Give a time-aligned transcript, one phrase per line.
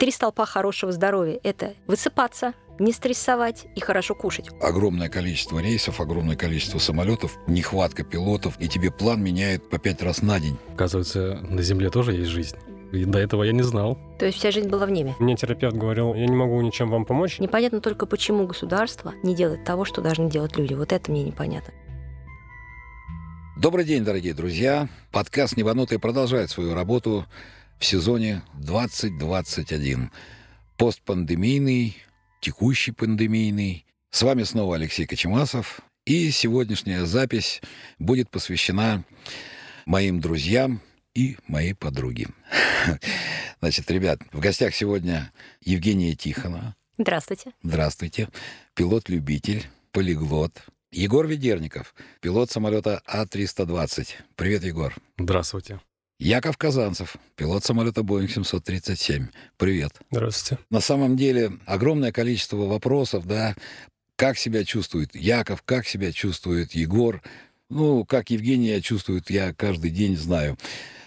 [0.00, 4.48] Три столпа хорошего здоровья– это высыпаться, не стрессовать и хорошо кушать.
[4.62, 10.22] Огромное количество рейсов, огромное количество самолетов, нехватка пилотов, и тебе план меняет по пять раз
[10.22, 10.56] на день.
[10.72, 12.56] Оказывается, на Земле тоже есть жизнь.
[12.92, 13.98] И до этого я не знал.
[14.18, 15.14] То есть вся жизнь была в небе.
[15.18, 17.38] Мне терапевт говорил, я не могу ничем вам помочь.
[17.38, 20.72] Непонятно только, почему государство не делает того, что должны делать люди.
[20.72, 21.74] Вот это мне непонятно.
[23.58, 24.88] Добрый день, дорогие друзья.
[25.12, 27.26] Подкаст «Небанутый» продолжает свою работу
[27.80, 30.12] в сезоне 2021.
[30.76, 31.96] Постпандемийный,
[32.40, 33.86] текущий пандемийный.
[34.10, 35.80] С вами снова Алексей Кочемасов.
[36.04, 37.60] И сегодняшняя запись
[37.98, 39.04] будет посвящена
[39.86, 40.80] моим друзьям
[41.14, 42.28] и моей подруге.
[43.60, 46.76] Значит, ребят, в гостях сегодня Евгения Тихонова.
[46.98, 47.52] Здравствуйте.
[47.62, 48.28] Здравствуйте.
[48.74, 50.52] Пилот-любитель, полиглот.
[50.92, 54.08] Егор Ведерников, пилот самолета А-320.
[54.34, 54.94] Привет, Егор.
[55.18, 55.80] Здравствуйте.
[56.20, 59.28] Яков Казанцев, пилот самолета Боинг 737.
[59.56, 59.92] Привет.
[60.10, 60.62] Здравствуйте.
[60.68, 63.54] На самом деле огромное количество вопросов, да,
[64.16, 67.22] как себя чувствует Яков, как себя чувствует Егор,
[67.70, 70.58] ну, как Евгения чувствует, я каждый день знаю.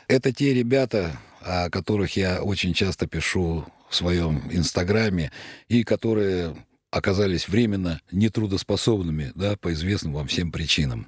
[0.08, 5.32] Это те ребята, о которых я очень часто пишу в своем инстаграме,
[5.68, 6.56] и которые
[6.90, 11.06] оказались временно нетрудоспособными, да, по известным вам всем причинам.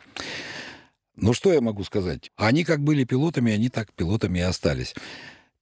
[1.16, 2.32] Ну, что я могу сказать?
[2.36, 4.94] Они как были пилотами, они так пилотами и остались.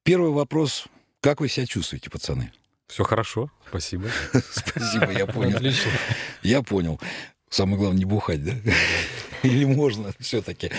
[0.04, 0.86] Первый вопрос.
[1.22, 2.52] Как вы себя чувствуете, пацаны?
[2.88, 4.10] Все хорошо, спасибо.
[4.52, 5.56] Спасибо, я понял.
[5.56, 5.92] Отлично.
[6.42, 7.00] Я понял.
[7.50, 8.54] Самое главное, не бухать, да?
[9.44, 10.72] Или можно все-таки?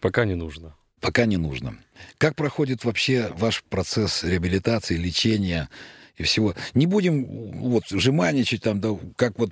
[0.00, 0.74] Пока не нужно.
[1.00, 1.76] Пока не нужно.
[2.18, 5.68] Как проходит вообще ваш процесс реабилитации, лечения
[6.16, 6.54] и всего?
[6.74, 7.24] Не будем
[7.60, 9.50] вот жеманничать там, да, как вот,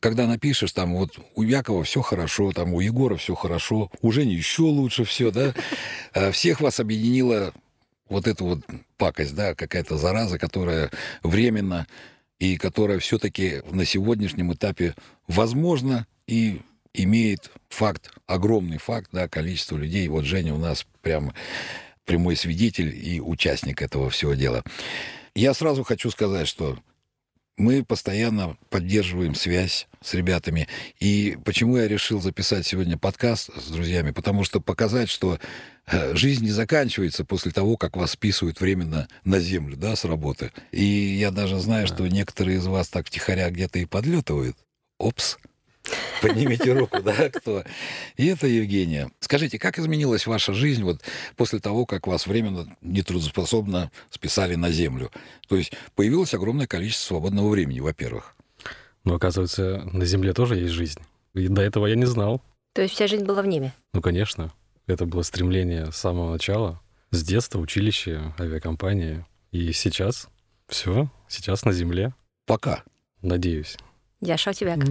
[0.00, 4.34] когда напишешь там, вот у Якова все хорошо, там у Егора все хорошо, у Жени
[4.34, 5.54] еще лучше все, да?
[6.12, 7.52] А Всех вас объединила
[8.08, 8.60] вот эта вот
[8.96, 10.90] пакость, да, какая-то зараза, которая
[11.22, 11.86] временно
[12.38, 14.94] и которая все-таки на сегодняшнем этапе
[15.28, 16.60] возможно и
[16.92, 20.08] имеет факт, огромный факт, да, количество людей.
[20.08, 21.32] Вот Женя у нас прям
[22.04, 24.64] прямой свидетель и участник этого всего дела.
[25.34, 26.78] Я сразу хочу сказать, что
[27.60, 30.66] мы постоянно поддерживаем связь с ребятами.
[30.98, 34.10] И почему я решил записать сегодня подкаст с друзьями?
[34.12, 35.38] Потому что показать, что
[35.86, 40.52] э, жизнь не заканчивается после того, как вас списывают временно на землю, да, с работы.
[40.72, 44.56] И я даже знаю, что некоторые из вас так втихаря где-то и подлетывают.
[44.98, 45.36] Опс.
[46.20, 47.64] Поднимите руку, да, кто?
[48.16, 49.10] И это Евгения.
[49.20, 51.00] Скажите, как изменилась ваша жизнь вот
[51.36, 55.10] после того, как вас временно нетрудоспособно списали на землю?
[55.48, 58.36] То есть появилось огромное количество свободного времени, во-первых.
[59.04, 61.00] Но оказывается, на Земле тоже есть жизнь.
[61.34, 62.42] И до этого я не знал.
[62.74, 63.72] То есть вся жизнь была в небе.
[63.92, 64.52] Ну, конечно.
[64.86, 66.80] Это было стремление с самого начала.
[67.10, 69.26] С детства, училище, авиакомпания.
[69.52, 70.28] И сейчас
[70.68, 72.14] все, сейчас на Земле.
[72.46, 72.84] Пока.
[73.22, 73.76] Надеюсь.
[74.20, 74.88] Яша, у тебя как?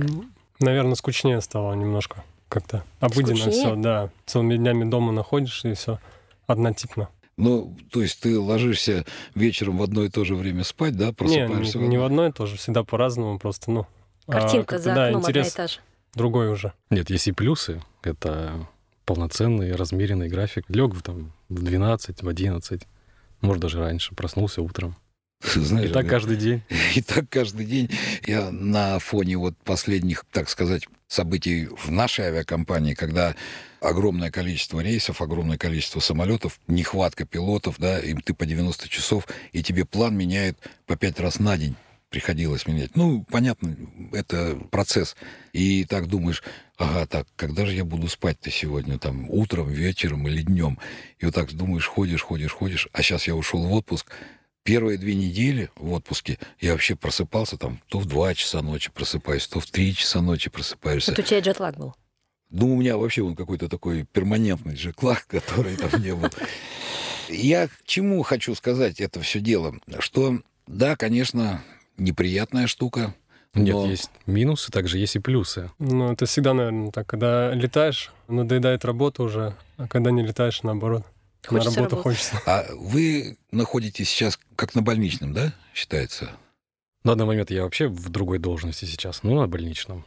[0.59, 2.24] Наверное, скучнее стало немножко.
[2.50, 3.66] Как-то обыденно Скучнее?
[3.66, 4.09] все, да.
[4.25, 6.00] Целыми днями дома находишься и все
[6.47, 7.09] однотипно.
[7.38, 11.14] Ну, то есть ты ложишься вечером в одно и то же время спать, да, Не,
[11.14, 13.88] просыпаешься не, не в одно и то же, всегда по-разному, просто, ну...
[14.28, 15.80] а, Картинка как-то, за да, окном интерес одна и та же.
[16.16, 16.74] другой уже.
[16.90, 17.81] Нет, есть и плюсы.
[18.03, 18.68] Это
[19.06, 20.66] полноценный, размеренный график.
[20.68, 22.88] Лег в, там, в 12, в 11,
[23.40, 24.14] может, даже раньше.
[24.16, 24.97] Проснулся утром.
[25.42, 26.10] Знаешь, И так да?
[26.10, 26.62] каждый день.
[26.96, 27.90] И так каждый день
[28.28, 33.36] я на фоне вот последних, так сказать, событий в нашей авиакомпании, когда
[33.82, 39.64] огромное количество рейсов, огромное количество самолетов, нехватка пилотов, да, им ты по 90 часов, и
[39.64, 41.76] тебе план меняет по пять раз на день
[42.10, 42.96] приходилось менять.
[42.96, 43.76] Ну, понятно,
[44.12, 45.16] это процесс.
[45.54, 46.44] И так думаешь,
[46.78, 50.80] ага, так, когда же я буду спать-то сегодня, там, утром, вечером или днем?
[51.20, 54.12] И вот так думаешь, ходишь, ходишь, ходишь, а сейчас я ушел в отпуск,
[54.69, 59.47] Первые две недели в отпуске я вообще просыпался там, то в 2 часа ночи просыпаюсь,
[59.47, 61.09] то в 3 часа ночи просыпаешься.
[61.09, 61.96] Вот у тебя джетлаг был.
[62.52, 66.29] Ну, у меня вообще он какой-то такой перманентный джеклаг, который там не был.
[67.29, 69.74] Я к чему хочу сказать это все дело?
[69.97, 70.38] Что,
[70.68, 71.64] да, конечно,
[71.97, 73.16] неприятная штука,
[73.55, 75.72] Нет, но есть минусы, также есть и плюсы.
[75.79, 77.08] Ну, это всегда, наверное, так.
[77.08, 81.08] Когда летаешь, надоедает работа уже, а когда не летаешь, наоборот.
[81.46, 82.20] Хочется на работу работать.
[82.20, 82.41] хочется.
[82.46, 86.32] А вы находитесь сейчас как на больничном, да, считается?
[87.03, 90.06] На данный момент я вообще в другой должности сейчас, ну, на больничном.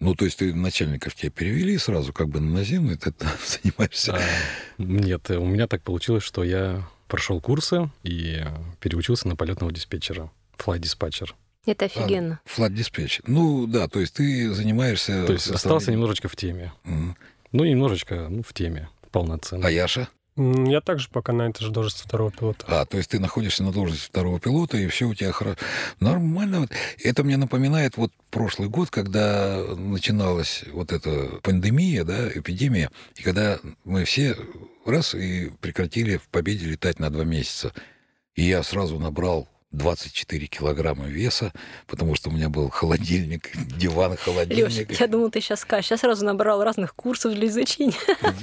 [0.00, 3.28] Ну, то есть ты начальников тебя перевели сразу как бы на наземный, ты там
[3.62, 4.14] занимаешься.
[4.14, 4.20] А,
[4.78, 8.44] Нет, у меня так получилось, что я прошел курсы и
[8.80, 11.34] переучился на полетного диспетчера, flight диспатчер.
[11.66, 12.40] Это офигенно.
[12.46, 13.20] Флат диспетч.
[13.26, 15.26] Ну, да, то есть ты занимаешься...
[15.26, 16.72] То есть остался немножечко в теме.
[16.84, 17.16] Мгм.
[17.52, 19.66] Ну, немножечко ну, в теме, полноценно.
[19.66, 20.08] А Яша?
[20.38, 22.64] Я также пока на этой же должности второго пилота.
[22.68, 25.58] А, то есть ты находишься на должности второго пилота, и все у тебя хорошо.
[25.98, 26.68] Нормально.
[27.02, 33.58] Это мне напоминает вот прошлый год, когда начиналась вот эта пандемия, да, эпидемия, и когда
[33.84, 34.36] мы все
[34.86, 37.72] раз и прекратили в Победе летать на два месяца.
[38.34, 41.52] И я сразу набрал 24 килограмма веса,
[41.86, 44.98] потому что у меня был холодильник, диван, Лёш, холодильник.
[44.98, 45.90] я думал, ты сейчас скажешь.
[45.90, 47.92] Я сразу набрал разных курсов для изучения.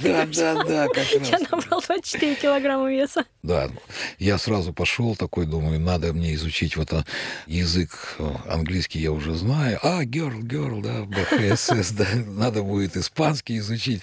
[0.02, 1.50] Да, да, да, как Я раз.
[1.50, 3.24] набрал 24 килограмма веса.
[3.42, 3.70] Да,
[4.18, 7.04] я сразу пошел такой, думаю, надо мне изучить вот а,
[7.46, 9.80] язык э, английский я уже знаю.
[9.82, 14.00] А, girl, girl, да, БХСС, да, надо будет испанский изучить.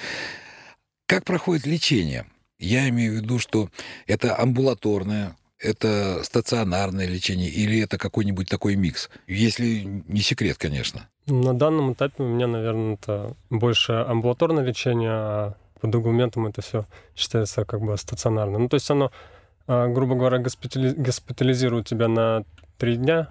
[1.07, 2.25] Как проходит лечение?
[2.59, 3.69] Я имею в виду, что
[4.07, 9.09] это амбулаторное, это стационарное лечение или это какой-нибудь такой микс?
[9.27, 11.07] Если не секрет, конечно.
[11.27, 16.85] На данном этапе у меня, наверное, это больше амбулаторное лечение, а по документам это все
[17.15, 18.59] считается как бы стационарно.
[18.59, 19.11] Ну, то есть оно,
[19.67, 22.43] а, грубо говоря, госпитали- госпитализирует тебя на
[22.77, 23.29] три дня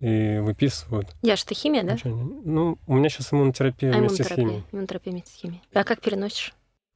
[0.00, 1.08] и выписывают.
[1.22, 1.94] Яш, ты химия, да?
[1.94, 2.24] лечение.
[2.44, 4.64] Ну, у меня сейчас иммунотерапия А вместе с химией.
[4.72, 5.62] Иммунотерапия вместе с химией.
[5.72, 6.54] А как переносишь?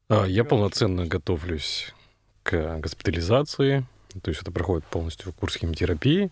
[0.09, 1.93] А, Я полноценно готовлюсь
[2.43, 3.85] к госпитализации.
[4.23, 6.31] То есть это проходит полностью курс химиотерапии.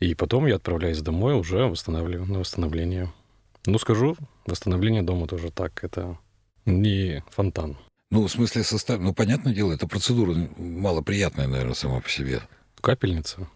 [0.00, 3.12] И потом я отправляюсь домой уже восстанавливаю, на восстановление.
[3.66, 4.16] Ну, скажу,
[4.46, 5.82] восстановление дома тоже так.
[5.82, 6.18] Это
[6.66, 7.78] не фонтан.
[8.10, 9.00] Ну, в смысле состав...
[9.00, 12.42] Ну, понятное дело, эта процедура малоприятная, наверное, сама по себе.
[12.80, 13.48] Капельница.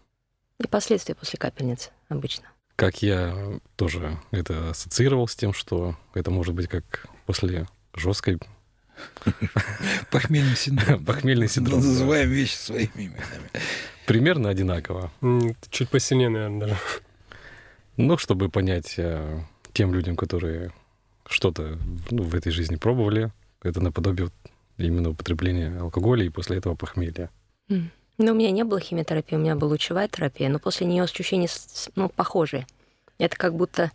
[0.59, 2.45] И последствия после капельницы обычно.
[2.75, 8.39] Как я тоже это ассоциировал с тем, что это может быть как после жесткой
[10.11, 11.05] Похмельный синдром.
[11.05, 11.81] похмельный синдром.
[11.81, 11.87] да.
[11.87, 13.49] Называем вещи своими именами.
[14.05, 15.11] Примерно одинаково.
[15.69, 16.77] Чуть посильнее, наверное, даже.
[17.97, 19.39] Ну, чтобы понять э,
[19.73, 20.71] тем людям, которые
[21.27, 21.77] что-то
[22.09, 23.31] ну, в этой жизни пробовали,
[23.61, 24.29] это наподобие
[24.77, 27.29] именно употребления алкоголя и после этого похмелья.
[27.67, 31.47] Ну, у меня не было химиотерапии, у меня была лучевая терапия, но после нее ощущения
[31.95, 32.65] ну, похожие.
[33.17, 33.91] Это как будто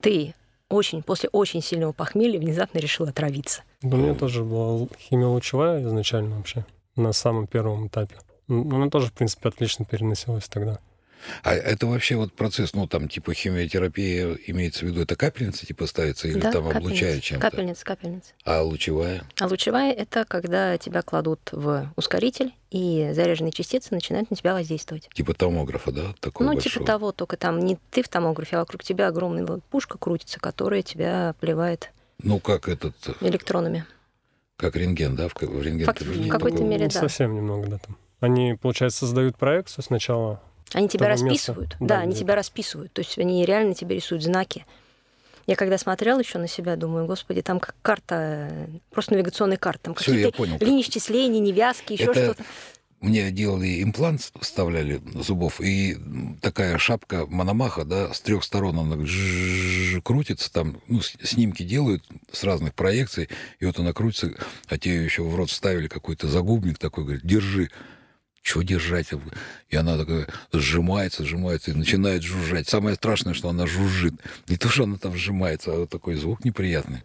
[0.00, 0.34] ты
[0.72, 3.62] очень, после очень сильного похмелья внезапно решил отравиться.
[3.82, 6.64] У меня тоже была химиолучевая изначально вообще,
[6.96, 8.16] на самом первом этапе.
[8.48, 10.78] Она тоже, в принципе, отлично переносилась тогда.
[11.42, 15.86] А это вообще вот процесс, ну, там, типа химиотерапия, имеется в виду, это капельница, типа,
[15.86, 16.78] ставится, или там капельница.
[16.78, 17.50] облучают чем-то?
[17.50, 18.32] Капельница, капельница.
[18.44, 19.24] А лучевая?
[19.38, 25.08] А лучевая— это когда тебя кладут в ускоритель, и заряженные частицы начинают на тебя воздействовать.
[25.12, 26.14] Типа томографа, да?
[26.20, 26.72] Такого ну, большого?
[26.72, 30.82] типа того, только там не ты в томографе, а вокруг тебя огромная пушка крутится, которая
[30.82, 31.90] тебя поливает
[32.22, 33.84] Ну, как этот, электронами.
[34.56, 35.28] как рентген, да?
[35.28, 37.00] В, в рентген Фак- ты же в какой-то мере, Ну, да.
[37.00, 37.96] Совсем немного, да, там.
[38.20, 40.40] Они, получается, создают проекцию сначала.
[40.74, 41.76] Они тебя расписывают.
[41.80, 42.92] Да, Да, они тебя расписывают.
[42.92, 44.64] То есть они реально тебе рисуют знаки.
[45.46, 49.94] Я когда смотрела еще на себя, думаю, господи, там как карта, просто навигационная карта, там
[49.94, 52.44] какие-то линии исчисления, невязки, еще Это что-то.
[53.00, 55.96] Мне делали имплант, вставляли зубов, и
[56.40, 58.96] такая шапка Мономаха, да, с трех сторон она
[60.04, 63.28] крутится, там ну, снимки делают с разных проекций,
[63.58, 64.32] и вот она крутится,
[64.68, 67.70] а те еще в рот ставили какой-то загубник такой, говорит, держи.
[68.42, 69.06] Чего держать?
[69.70, 72.68] И она такая сжимается, сжимается и начинает жужжать.
[72.68, 74.14] Самое страшное, что она жужжит.
[74.48, 77.02] Не то, что она там сжимается, а вот такой звук неприятный.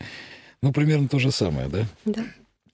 [0.61, 1.85] Ну, примерно то же самое, да?
[2.05, 2.23] Да.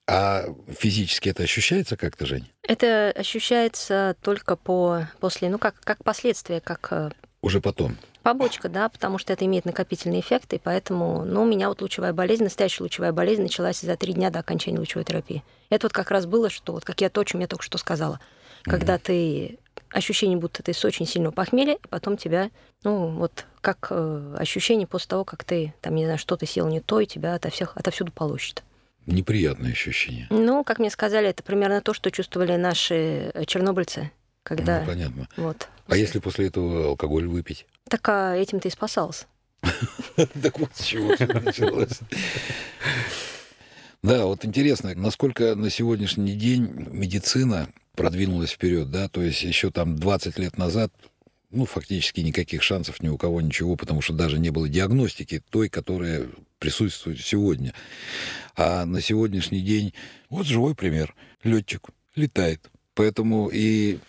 [0.08, 0.46] А
[0.78, 2.50] физически это ощущается как-то, Жень?
[2.68, 7.12] Это ощущается только по, после, ну, как, как последствия, как э,
[7.42, 7.98] Уже потом.
[8.22, 12.12] побочка, да, потому что это имеет накопительный эффект, и поэтому, ну, у меня вот лучевая
[12.12, 15.44] болезнь, настоящая лучевая болезнь началась за три дня до окончания лучевой терапии.
[15.70, 17.78] Это вот как раз было, что вот как я то, о чем я только что
[17.78, 18.20] сказала.
[18.64, 19.60] Когда ты
[19.94, 22.50] ощущение, будто ты с очень сильного похмелья, и потом тебя,
[22.84, 26.82] ну, вот как э, ощущение после того, как ты, там, не знаю, что-то съел не
[26.82, 28.64] то, и тебя ото всех, отовсюду полощет.
[29.06, 30.28] Неприятное ощущение.
[30.30, 34.12] Ну, как мне сказали, это примерно то, что чувствовали наши э, чернобыльцы,
[34.44, 34.82] когда...
[34.82, 35.28] Ну, понятно.
[35.38, 35.68] Вот.
[35.88, 37.66] А если после этого алкоголь выпить?
[37.90, 39.26] Так а этим ты и спасался.
[40.16, 42.00] Так вот с чего всё началось.
[44.04, 49.96] Да, вот интересно, насколько на сегодняшний день медицина продвинулась вперед, да, то есть еще там
[49.98, 50.92] 20 лет назад
[51.54, 55.70] ну, фактически никаких шансов ни у кого ничего, потому что даже не было диагностики той,
[55.70, 57.74] которая присутствует сегодня.
[58.56, 59.94] А на сегодняшний день,
[60.30, 62.72] вот живой пример, летчик летает.
[62.96, 64.00] Поэтому и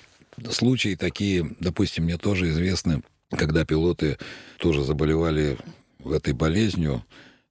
[0.50, 4.16] случаи такие, допустим, мне тоже известны, когда пилоты
[4.58, 5.58] тоже заболевали
[6.04, 7.04] этой болезнью,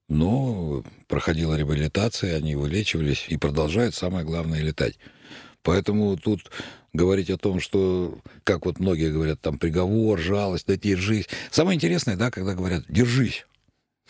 [0.09, 4.97] но проходила реабилитация, они вылечивались и продолжают, самое главное, летать.
[5.63, 6.51] Поэтому тут
[6.91, 11.27] говорить о том, что, как вот многие говорят, там приговор, жалость, да держись.
[11.51, 13.46] Самое интересное, да, когда говорят «держись».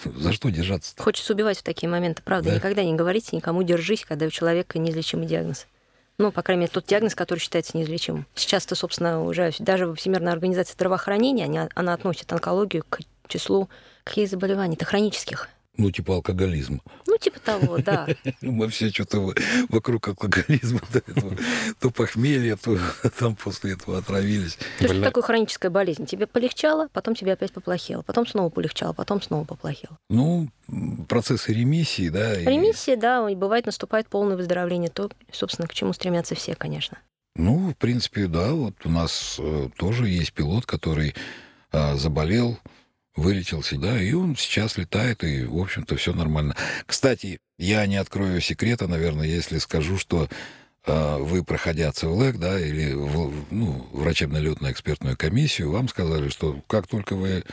[0.03, 1.01] За что держаться-то?
[1.01, 2.49] Хочется убивать в такие моменты, правда.
[2.49, 2.55] Да.
[2.55, 5.67] Никогда не говорите никому «держись», когда у человека неизлечимый диагноз.
[6.17, 8.25] Ну, по крайней мере, тот диагноз, который считается неизлечимым.
[8.35, 13.69] Сейчас-то, собственно, уже даже Всемирная организация здравоохранения, она, она относит онкологию к числу
[14.03, 14.75] каких заболеваний?
[14.75, 15.49] Это хронических.
[15.75, 16.81] Ну, типа алкоголизм.
[17.23, 18.05] Типа того, да.
[18.41, 19.33] Мы все что-то
[19.69, 20.81] вокруг алкоголизма,
[21.79, 22.77] то похмелье, то
[23.19, 24.57] там после этого отравились.
[24.79, 26.05] То что такое хроническая болезнь?
[26.05, 29.97] Тебе полегчало, потом тебе опять поплохело, потом снова полегчало, потом снова поплохело.
[30.09, 30.49] Ну,
[31.07, 32.35] процессы ремиссии, да.
[32.35, 36.97] Ремиссия, да, и бывает наступает полное выздоровление, то, собственно, к чему стремятся все, конечно.
[37.37, 41.15] Ну, в принципе, да, вот у нас э, тоже есть пилот, который
[41.71, 42.59] э, заболел,
[43.15, 46.55] вылечился, да, и он сейчас летает, и, в общем-то, все нормально.
[46.85, 50.27] Кстати, я не открою секрета, наверное, если скажу, что
[50.85, 56.87] э, вы, проходя ЦВЛЭК, да, или в, ну, врачебно-летную экспертную комиссию, вам сказали, что как
[56.87, 57.43] только вы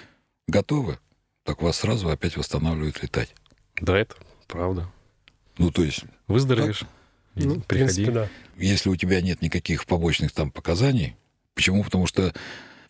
[0.49, 0.99] готовы,
[1.45, 3.35] так вас сразу опять восстанавливают летать.
[3.81, 4.15] Да, это
[4.47, 4.91] правда.
[5.59, 6.05] Ну, то есть...
[6.27, 6.85] Выздоровеешь,
[7.35, 8.05] ну, приходи.
[8.05, 8.29] Принципе, да.
[8.57, 11.17] Если у тебя нет никаких побочных там показаний,
[11.55, 11.85] почему?
[11.85, 12.33] Потому что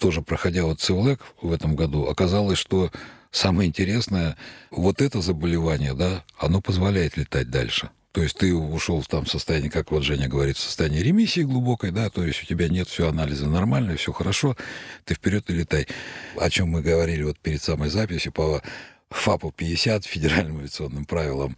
[0.01, 2.91] тоже проходя вот ЦИВЛЭК в этом году, оказалось, что
[3.31, 4.37] самое интересное,
[4.71, 7.91] вот это заболевание, да, оно позволяет летать дальше.
[8.13, 11.93] То есть ты ушел там в состояние, как вот Женя говорит, в состояние ремиссии глубокой,
[11.93, 14.57] да, то есть у тебя нет все анализы нормально, все хорошо,
[15.05, 15.87] ты вперед и летай.
[16.37, 18.63] О чем мы говорили вот перед самой записью по
[19.11, 21.57] ФАПу 50, федеральным авиационным правилам.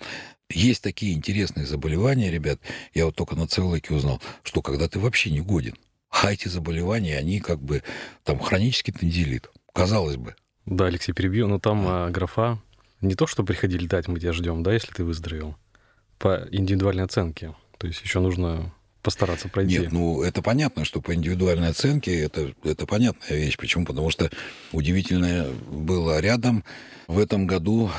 [0.50, 2.60] Есть такие интересные заболевания, ребят,
[2.92, 5.74] я вот только на ЦЛЭКе узнал, что когда ты вообще не годен.
[6.12, 7.82] А эти заболевания, они как бы
[8.22, 9.50] там хронический тензилит.
[9.72, 10.36] Казалось бы.
[10.66, 12.60] Да, Алексей, перебью, но там а, графа
[13.00, 15.56] не то, что приходи летать, мы тебя ждем, да, если ты выздоровел,
[16.18, 17.54] по индивидуальной оценке.
[17.78, 19.78] То есть еще нужно постараться пройти.
[19.78, 23.56] Нет, ну это понятно, что по индивидуальной оценке это, это понятная вещь.
[23.56, 23.84] Почему?
[23.84, 24.30] Потому что
[24.70, 26.62] удивительное было рядом.
[27.08, 27.90] В этом году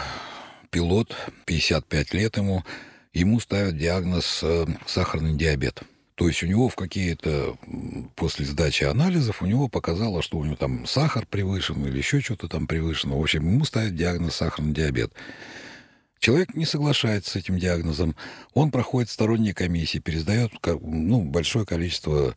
[0.72, 1.14] пилот,
[1.46, 2.64] 55 лет ему,
[3.12, 5.84] ему ставят диагноз э, сахарный диабет.
[6.16, 7.58] То есть у него в какие-то,
[8.16, 12.48] после сдачи анализов, у него показало, что у него там сахар превышен или еще что-то
[12.48, 13.18] там превышено.
[13.18, 15.12] В общем, ему ставят диагноз сахарный диабет.
[16.20, 18.16] Человек не соглашается с этим диагнозом.
[18.54, 22.36] Он проходит сторонние комиссии, пересдает ну, большое количество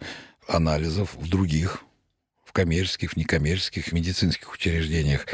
[0.49, 1.85] анализов в других,
[2.45, 5.27] в коммерческих, в некоммерческих, в медицинских учреждениях.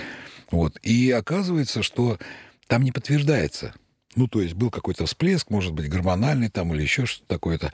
[0.51, 0.79] Вот.
[0.83, 2.19] И оказывается, что
[2.67, 3.73] там не подтверждается.
[4.17, 7.73] Ну, то есть был какой-то всплеск, может быть, гормональный там или еще что-то такое-то.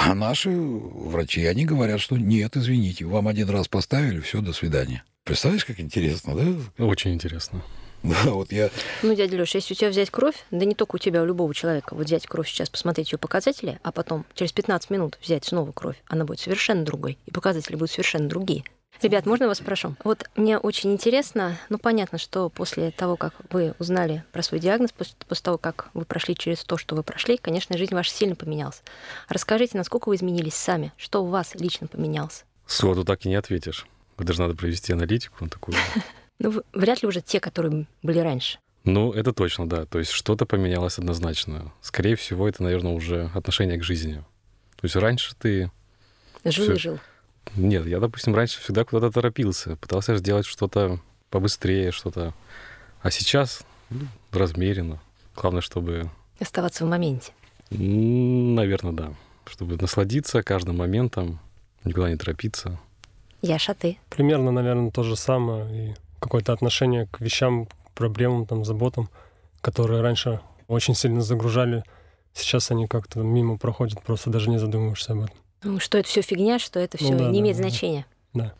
[0.00, 5.02] А наши врачи, они говорят, что нет, извините, вам один раз поставили, все, до свидания.
[5.24, 6.84] Представляешь, как интересно, да?
[6.84, 7.62] Очень интересно.
[8.04, 8.70] Да, вот я...
[9.02, 11.52] Ну, дядя Леша, если у тебя взять кровь, да не только у тебя, у любого
[11.52, 15.72] человека, вот взять кровь сейчас, посмотреть ее показатели, а потом через 15 минут взять снова
[15.72, 18.62] кровь, она будет совершенно другой, и показатели будут совершенно другие.
[19.02, 19.94] Ребят, можно вас спрошу?
[20.02, 24.90] Вот мне очень интересно, ну понятно, что после того, как вы узнали про свой диагноз,
[24.92, 28.34] после, после того, как вы прошли через то, что вы прошли, конечно, жизнь ваша сильно
[28.34, 28.82] поменялась.
[29.28, 30.92] Расскажите, насколько вы изменились сами?
[30.96, 32.44] Что у вас лично поменялось?
[32.66, 33.86] Сходу так и не ответишь.
[34.18, 35.76] Даже надо провести аналитику такую.
[36.40, 38.60] Ну, вряд ли уже те, которые были раньше.
[38.84, 39.86] Ну, это точно, да.
[39.86, 41.72] То есть что-то поменялось однозначно.
[41.80, 44.24] Скорее всего, это, наверное, уже отношение к жизни.
[44.76, 45.72] То есть раньше ты...
[46.44, 47.00] Жил и жил.
[47.56, 51.00] Нет, я, допустим, раньше всегда куда-то торопился, пытался сделать что-то
[51.30, 52.34] побыстрее, что-то.
[53.02, 55.00] А сейчас ну, размеренно.
[55.36, 56.10] Главное, чтобы...
[56.40, 57.32] Оставаться в моменте.
[57.70, 59.12] Наверное, да.
[59.46, 61.38] Чтобы насладиться каждым моментом,
[61.84, 62.78] никуда не торопиться.
[63.42, 63.98] Яша, ты?
[64.10, 65.90] Примерно, наверное, то же самое.
[65.90, 69.08] И какое-то отношение к вещам, к проблемам, там, заботам,
[69.60, 71.84] которые раньше очень сильно загружали.
[72.34, 75.36] Сейчас они как-то мимо проходят, просто даже не задумываешься об этом.
[75.62, 78.06] Ну, что это все фигня, что это все ну, да, не имеет да, значения.
[78.34, 78.54] Да.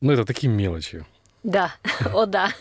[0.00, 1.04] Ну, это такие мелочи.
[1.42, 1.74] Да,
[2.14, 2.52] о да.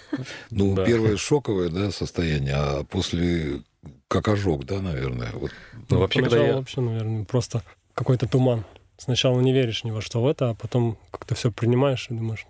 [0.51, 0.85] Ну, да.
[0.85, 3.61] первое шоковое да, состояние, а после
[4.07, 5.31] как ожог, да, наверное.
[5.33, 5.51] Вот.
[5.73, 6.55] Ну, ну вообще, когда я...
[6.55, 8.65] вообще, наверное, просто какой-то туман.
[8.97, 12.45] Сначала не веришь ни во что в это, а потом как-то все принимаешь и думаешь,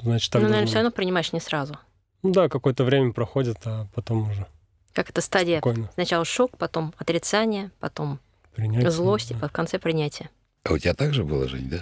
[0.00, 1.78] значит, так Ну, наверное, все равно принимаешь не сразу.
[2.22, 4.46] Ну да, какое-то время проходит, а потом уже.
[4.92, 5.58] Как это стадия?
[5.58, 5.90] Спокойно.
[5.94, 8.18] Сначала шок, потом отрицание, потом
[8.54, 9.48] Принятие, злости, да.
[9.48, 10.30] в конце принятия.
[10.64, 11.80] А у тебя так же было, Жень, да?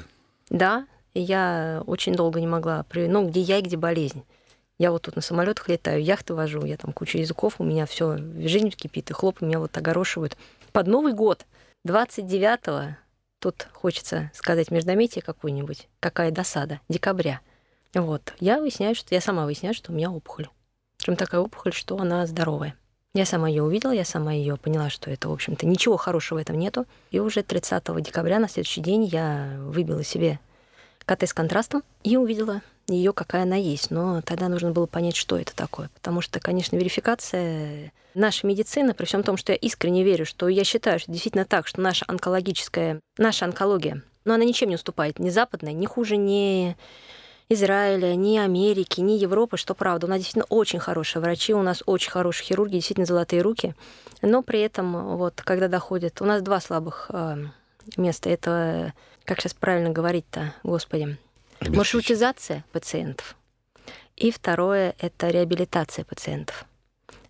[0.50, 2.84] Да, и я очень долго не могла.
[2.94, 4.24] Ну, где я и где болезнь.
[4.78, 8.16] Я вот тут на самолетах летаю, яхты вожу, я там кучу языков, у меня все
[8.16, 10.38] жизнь кипит, и хлоп, меня вот огорошивают.
[10.72, 11.44] Под Новый год,
[11.86, 12.96] 29-го,
[13.40, 17.40] тут хочется сказать междометие какое-нибудь, какая досада, декабря.
[17.92, 20.48] Вот, я выясняю, что я сама выясняю, что у меня опухоль.
[20.96, 22.74] Причем такая опухоль, что она здоровая.
[23.12, 26.42] Я сама ее увидела, я сама ее поняла, что это, в общем-то, ничего хорошего в
[26.42, 26.86] этом нету.
[27.10, 30.38] И уже 30 декабря, на следующий день, я выбила себе
[31.04, 33.90] КТ с контрастом и увидела ее, какая она есть.
[33.90, 35.90] Но тогда нужно было понять, что это такое.
[35.94, 40.62] Потому что, конечно, верификация наша медицина, при всем том, что я искренне верю, что я
[40.62, 45.30] считаю, что действительно так, что наша онкологическая, наша онкология, но она ничем не уступает ни
[45.30, 46.76] западной, ни хуже, ни
[47.52, 50.06] Израиля, ни Америки, ни Европы, что правда.
[50.06, 53.74] У нас действительно очень хорошие врачи, у нас очень хорошие хирурги, действительно золотые руки.
[54.22, 56.22] Но при этом, вот, когда доходит...
[56.22, 57.44] У нас два слабых э,
[57.96, 58.30] места.
[58.30, 58.92] Это,
[59.24, 61.18] как сейчас правильно говорить-то, господи,
[61.60, 63.34] маршрутизация пациентов.
[64.16, 66.66] И второе— это реабилитация пациентов.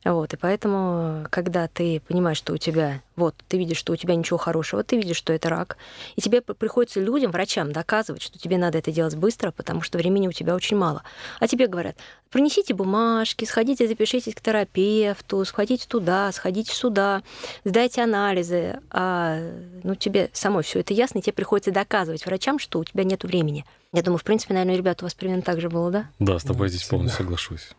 [0.04, 4.14] Вот, и поэтому, когда ты понимаешь, что у тебя, вот, ты видишь, что у тебя
[4.14, 5.76] ничего хорошего, ты видишь, что это рак,
[6.16, 10.26] и тебе приходится людям, врачам доказывать, что тебе надо это делать быстро, потому что времени
[10.26, 11.02] у тебя очень мало.
[11.38, 11.96] А тебе говорят,
[12.30, 17.22] принесите бумажки, сходите, запишитесь к терапевту, сходите туда, сходите сюда,
[17.64, 18.80] сдайте анализы.
[18.90, 19.38] А,
[19.82, 23.22] ну, тебе самой все это ясно, и тебе приходится доказывать врачам, что у тебя нет
[23.22, 23.66] времени.
[23.92, 26.06] Я думаю, в принципе, наверное, ребята, у вас примерно так же было, да?
[26.18, 27.72] Да, с тобой здесь полностью соглашусь.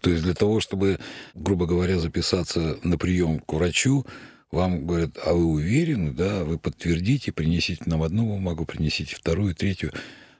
[0.00, 0.98] То есть для того, чтобы,
[1.34, 4.06] грубо говоря, записаться на прием к врачу,
[4.50, 9.92] вам говорят, а вы уверены, да, вы подтвердите, принесите нам одну бумагу, принесите вторую, третью.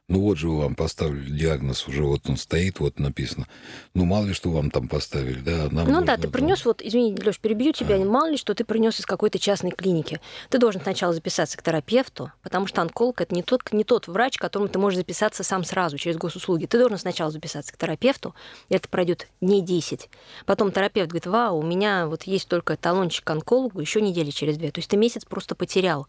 [0.08, 3.48] Ну вот же вам поставили диагноз уже, вот он стоит, вот написано.
[3.92, 5.68] Ну мало ли что вам там поставили, да.
[5.68, 8.04] Нам ну да, ты принес, вот, извини, Леш, перебью тебя, а.
[8.04, 10.20] мало ли что ты принес из какой-то частной клиники.
[10.48, 14.38] Ты должен сначала записаться к терапевту, потому что онколог это не тот, не тот врач,
[14.38, 16.66] к которому ты можешь записаться сам сразу через госуслуги.
[16.66, 18.32] Ты должен сначала записаться к терапевту,
[18.68, 20.08] и это пройдет дней 10.
[20.44, 24.56] Потом терапевт говорит, вау, у меня вот есть только талончик к онкологу еще недели через
[24.56, 24.70] две.
[24.70, 26.06] То есть ты месяц просто потерял.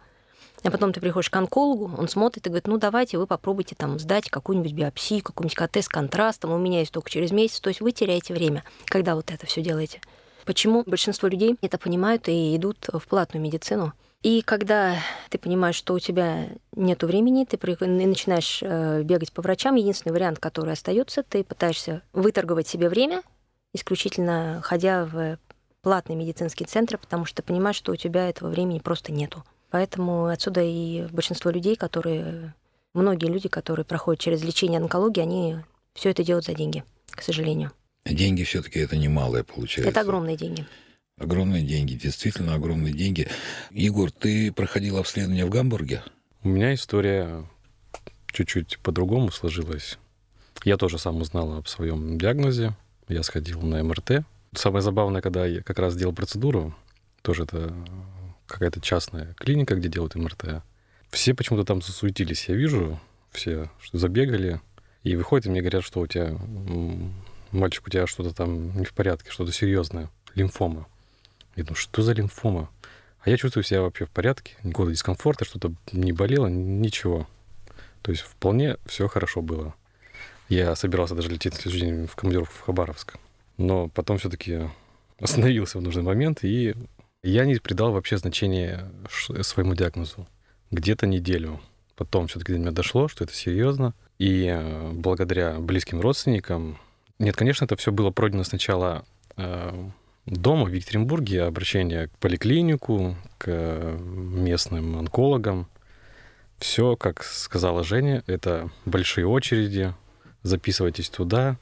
[0.64, 4.00] А потом ты приходишь к онкологу, он смотрит и говорит, ну давайте вы попробуйте там
[4.00, 7.60] сдать какую-нибудь биопсию, какую-нибудь КТ с контрастом, у меня есть только через месяц.
[7.60, 10.02] То есть вы теряете время, когда вот это все делаете.
[10.46, 13.94] Почему большинство людей это понимают и идут в платную медицину?
[14.24, 14.96] И когда
[15.30, 20.40] ты понимаешь, что у тебя нет времени, ты начинаешь э, бегать по врачам, единственный вариант,
[20.40, 23.22] который остается, ты пытаешься выторговать себе время,
[23.74, 25.38] исключительно ходя в
[25.82, 29.44] платные медицинские центры, потому что ты понимаешь, что у тебя этого времени просто нету.
[29.70, 32.54] Поэтому отсюда и большинство людей, которые,
[32.94, 35.58] многие люди, которые проходят через лечение онкологии, они
[35.94, 37.72] все это делают за деньги, к сожалению.
[38.06, 39.90] Деньги все-таки это немалое получается.
[39.90, 40.66] Это огромные деньги.
[41.20, 43.28] Огромные деньги, действительно огромные деньги.
[43.72, 46.04] Егор, ты проходил обследование в Гамбурге?
[46.44, 47.44] У меня история
[48.28, 49.98] чуть-чуть по-другому сложилась.
[50.64, 52.76] Я тоже сам узнал об своем диагнозе.
[53.08, 54.24] Я сходил на МРТ.
[54.54, 56.76] Самое забавное, когда я как раз делал процедуру,
[57.22, 57.74] тоже это
[58.48, 60.64] какая-то частная клиника, где делают МРТ.
[61.10, 63.00] Все почему-то там засуетились, я вижу,
[63.32, 64.60] все забегали,
[65.04, 66.36] и выходят и мне говорят, что у тебя,
[67.52, 70.88] мальчик, у тебя что-то там не в порядке, что-то серьезное, лимфома.
[71.56, 72.70] Я думаю, что за лимфома?
[73.22, 77.28] А я чувствую себя вообще в порядке, никакого дискомфорта, что-то не болело, ничего.
[78.02, 79.76] То есть вполне все хорошо было.
[80.50, 83.16] Я собирался даже лететь на следующий день в командировку в Хабаровск.
[83.58, 84.70] Но потом все-таки
[85.20, 86.76] остановился в нужный момент и
[87.24, 88.90] я не придал вообще значения
[89.42, 90.28] своему диагнозу.
[90.72, 91.60] Где-то неделю.
[91.96, 93.94] Потом все-таки до меня дошло, что это серьезно.
[94.20, 96.80] И э, благодаря близким родственникам...
[97.20, 99.90] Нет, конечно, это все было пройдено сначала э,
[100.28, 105.68] дома в Екатеринбурге, обращение к поликлинику, к местным онкологам.
[106.60, 109.94] Все, как сказала Женя, это большие очереди.
[110.44, 111.58] Записывайтесь туда.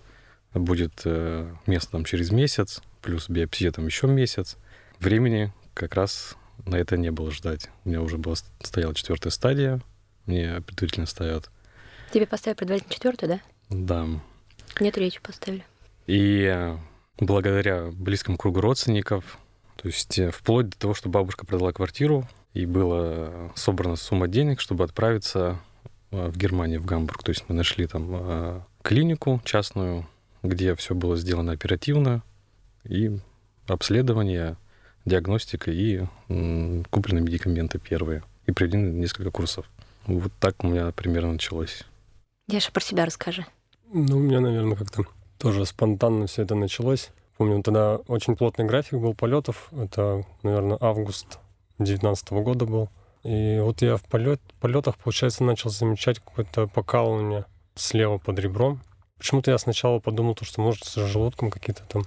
[0.53, 4.57] Будет э, место там через месяц, плюс биопсия там еще месяц.
[4.99, 7.69] Времени как раз на это не было ждать.
[7.83, 9.81] У меня уже была, стояла четвертая стадия,
[10.25, 11.49] мне предварительно ставят.
[12.11, 13.41] Тебе поставили предварительно четвертую, да?
[13.69, 14.07] Да.
[14.79, 15.65] Мне третью поставили.
[16.07, 16.77] И э,
[17.19, 19.37] благодаря близкому кругу родственников,
[19.75, 24.61] то есть э, вплоть до того, что бабушка продала квартиру, и была собрана сумма денег,
[24.61, 25.59] чтобы отправиться
[26.11, 27.23] э, в Германию, в Гамбург.
[27.23, 30.07] То есть мы нашли там клинику частную,
[30.43, 32.23] где все было сделано оперативно,
[32.83, 33.19] и
[33.67, 34.57] обследование,
[35.05, 38.23] диагностика и куплены медикаменты первые.
[38.45, 39.69] И проведены несколько курсов.
[40.05, 41.83] Вот так у меня примерно началось.
[42.47, 43.45] Яша, про себя расскажи.
[43.91, 45.05] Ну, у меня, наверное, как-то
[45.39, 47.09] тоже спонтанно все это началось.
[47.37, 49.69] Помню, тогда очень плотный график был полетов.
[49.71, 51.39] Это, наверное, август
[51.79, 52.89] 2019 года был.
[53.23, 58.81] И вот я в полет, полетах, получается, начал замечать какое-то покалывание слева под ребром.
[59.17, 62.03] Почему-то я сначала подумал, что может с желудком какие-то там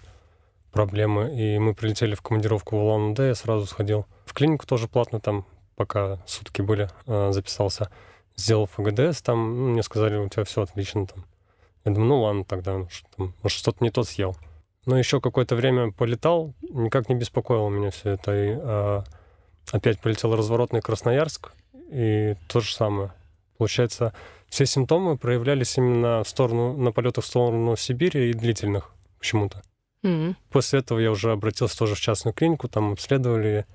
[0.72, 1.34] проблемы.
[1.34, 5.46] И мы прилетели в командировку в Улан-Удэ, я сразу сходил в клинику тоже платно, там
[5.74, 7.90] пока сутки были, э, записался.
[8.36, 11.24] Сделал ФГДС, там ну, мне сказали, у тебя все отлично там.
[11.84, 14.36] Я думаю, ну ладно тогда, может, что-то не то съел.
[14.86, 18.32] Но еще какое-то время полетал, никак не беспокоило меня все это.
[18.32, 19.04] И, а,
[19.72, 21.52] опять полетел разворотный Красноярск,
[21.90, 23.12] и то же самое.
[23.56, 24.12] Получается,
[24.48, 29.62] все симптомы проявлялись именно в сторону, на полетах в сторону Сибири и длительных почему-то.
[30.02, 30.36] Мгм.
[30.50, 33.66] После этого я уже обратился тоже в частную клинику, там обследовали.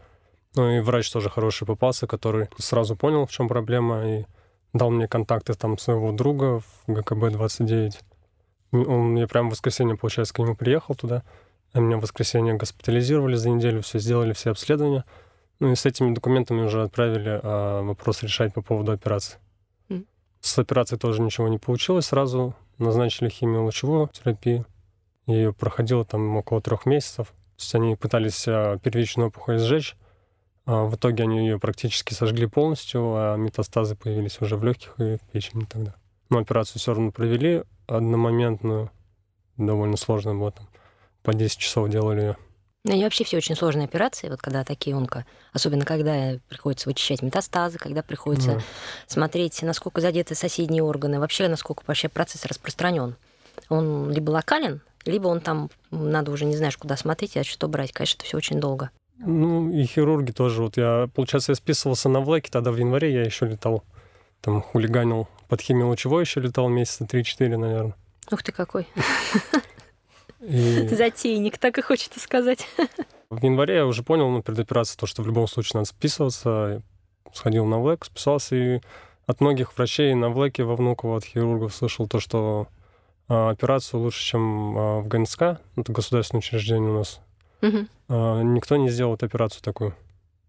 [0.55, 4.25] Ну и врач тоже хороший попался, который сразу понял, в чем проблема, и
[4.73, 7.93] дал мне контакты там своего друга в ГКБ-29.
[8.71, 11.23] М, Он мне прямо в воскресенье, получается, к нему приехал туда.
[11.73, 15.05] А меня в воскресенье госпитализировали за неделю, все сделали, все обследования.
[15.59, 19.39] Ну и с этими документами уже отправили а, вопрос решать по поводу операции.
[19.89, 20.05] Мгм.
[20.39, 22.05] С операцией тоже ничего не получилось.
[22.05, 24.65] Сразу назначили химиолучевую терапию.
[25.25, 27.27] Я ее проходила там около трех месяцев.
[27.27, 29.95] То есть они пытались а, первичную опухоль сжечь.
[30.65, 35.17] А в итоге они ее практически сожгли полностью, а метастазы появились уже в легких и
[35.17, 35.93] в печени тогда.
[36.29, 38.89] Но операцию все равно провели одномоментную.
[39.57, 40.67] Довольно сложно было там.
[41.21, 42.37] По 10 часов делали ее.
[42.85, 47.21] Ну, Они вообще все очень сложные операции, вот когда такие онко, особенно когда приходится вычищать
[47.21, 48.61] метастазы, когда приходится Да.
[49.07, 53.15] смотреть, насколько задеты соседние органы, вообще насколько вообще процесс распространен.
[53.69, 57.91] Он либо локален, либо он там, надо уже не знаешь, куда смотреть, а что брать.
[57.91, 58.91] Конечно, это все очень долго.
[59.19, 60.61] Ну, и хирурги тоже.
[60.61, 63.83] Вот я, получается, я списывался на Влеке, тогда в январе я еще летал.
[64.41, 67.95] Там хулиганил под химиолучевой еще летал месяца 3-4, наверное.
[68.31, 68.87] Ух ты какой.
[70.41, 72.67] И Затейник, так и хочется сказать.
[73.29, 76.81] в январе я уже понял, ну, перед операцией, то, что в любом случае надо списываться.
[77.33, 78.81] Сходил на Влек, списался, и
[79.25, 82.67] от многих врачей на Влеке во Внуково, от хирургов слышал то, что
[83.27, 85.41] операцию лучше, чем а, в ГНСК,
[85.75, 87.21] это государственное учреждение у нас,
[88.09, 89.95] а, никто не сделал эту операцию такую.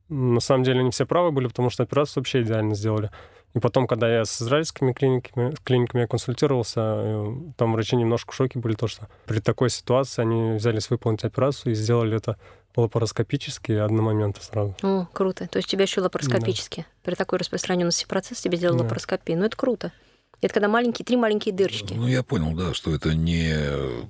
[0.09, 3.11] На самом деле они все правы были, потому что операцию вообще идеально сделали.
[3.55, 7.25] И потом, когда я с израильскими клиниками, клиниками я консультировался,
[7.57, 11.73] там врачи немножко в шоке были, то, что при такой ситуации они взялись выполнить операцию
[11.73, 12.37] и сделали это
[12.77, 14.75] лапароскопически одномоментно сразу.
[14.83, 15.47] О, круто.
[15.49, 16.85] То есть тебя еще лапароскопически.
[17.05, 18.83] При такой распространенности процесса тебе сделали Да.
[18.85, 19.39] лапароскопию.
[19.39, 19.93] Ну, это круто.
[20.41, 21.95] Это когда маленькие, три маленькие дырочки.
[21.95, 23.55] Ну, я понял, да, что это не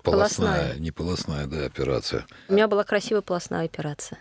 [0.02, 0.74] полостная, Полостная.
[0.76, 2.26] не полостная да, операция.
[2.48, 4.18] У меня была красивая полостная операция.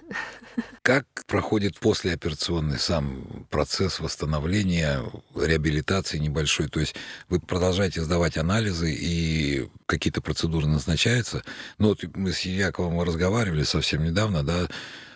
[0.82, 5.02] Как проходит послеоперационный сам процесс восстановления,
[5.36, 6.68] реабилитации небольшой?
[6.68, 6.96] То есть
[7.30, 11.44] вы продолжаете сдавать анализы и какие-то процедуры назначаются?
[11.80, 14.68] Ну, вот мы с Яковом разговаривали совсем недавно, да,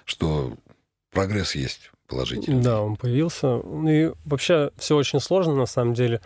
[0.05, 0.55] что
[1.11, 2.63] прогресс есть положительный.
[2.63, 3.59] Да, он появился.
[3.87, 6.21] И вообще все очень сложно на самом деле.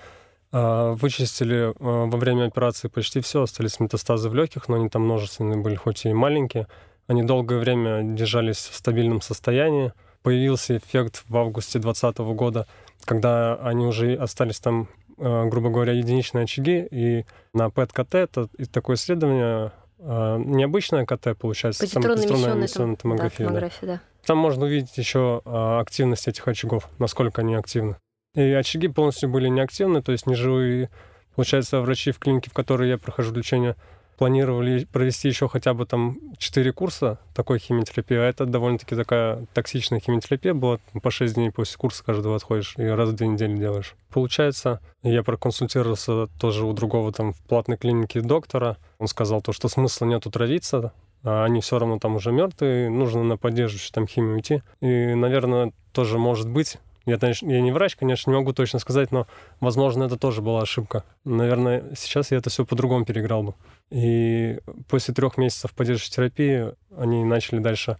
[0.51, 5.03] А, Вычистили а, во время операции почти все, остались метастазы в легких, но они там
[5.03, 6.67] множественные были, хоть и маленькие.
[7.07, 9.93] Они долгое время держались в стабильном состоянии.
[10.23, 12.67] Появился эффект в августе 2020 года,
[13.05, 16.85] когда они уже остались там, а, грубо говоря, единичные очаги.
[16.91, 23.37] И на ПЭТ-КТ, это такое исследование, необычное КТ, получается, позитронная эмиссионная эмиссионная да, томография.
[23.37, 23.45] да.
[23.45, 24.01] томография, да.
[24.25, 27.97] Там можно увидеть еще активность этих очагов, насколько они активны.
[28.35, 30.89] И очаги полностью были неактивны, то есть неживые.
[31.35, 33.75] Получается, врачи в клинике, в которой я прохожу лечение,
[34.17, 39.99] планировали провести еще хотя бы там 4 курса такой химиотерапии, а это довольно-таки такая токсичная
[39.99, 40.77] химиотерапия была.
[41.01, 43.95] По 6 дней после курса каждого отходишь и раз в две недели делаешь.
[44.09, 48.77] Получается, я проконсультировался тоже у другого там в платной клинике доктора.
[48.99, 53.23] Он сказал то, что смысла нету травиться, а они все равно там уже мертвые, нужно
[53.23, 54.61] на поддерживающую там химию идти.
[54.81, 56.77] И, наверное, тоже может быть.
[57.05, 59.27] Я, конечно, я не врач, конечно, не могу точно сказать, но,
[59.59, 61.03] возможно, это тоже была ошибка.
[61.23, 63.53] Наверное, сейчас я это все по-другому переиграл бы.
[63.89, 67.97] И после трех месяцев поддерживающей терапии они начали дальше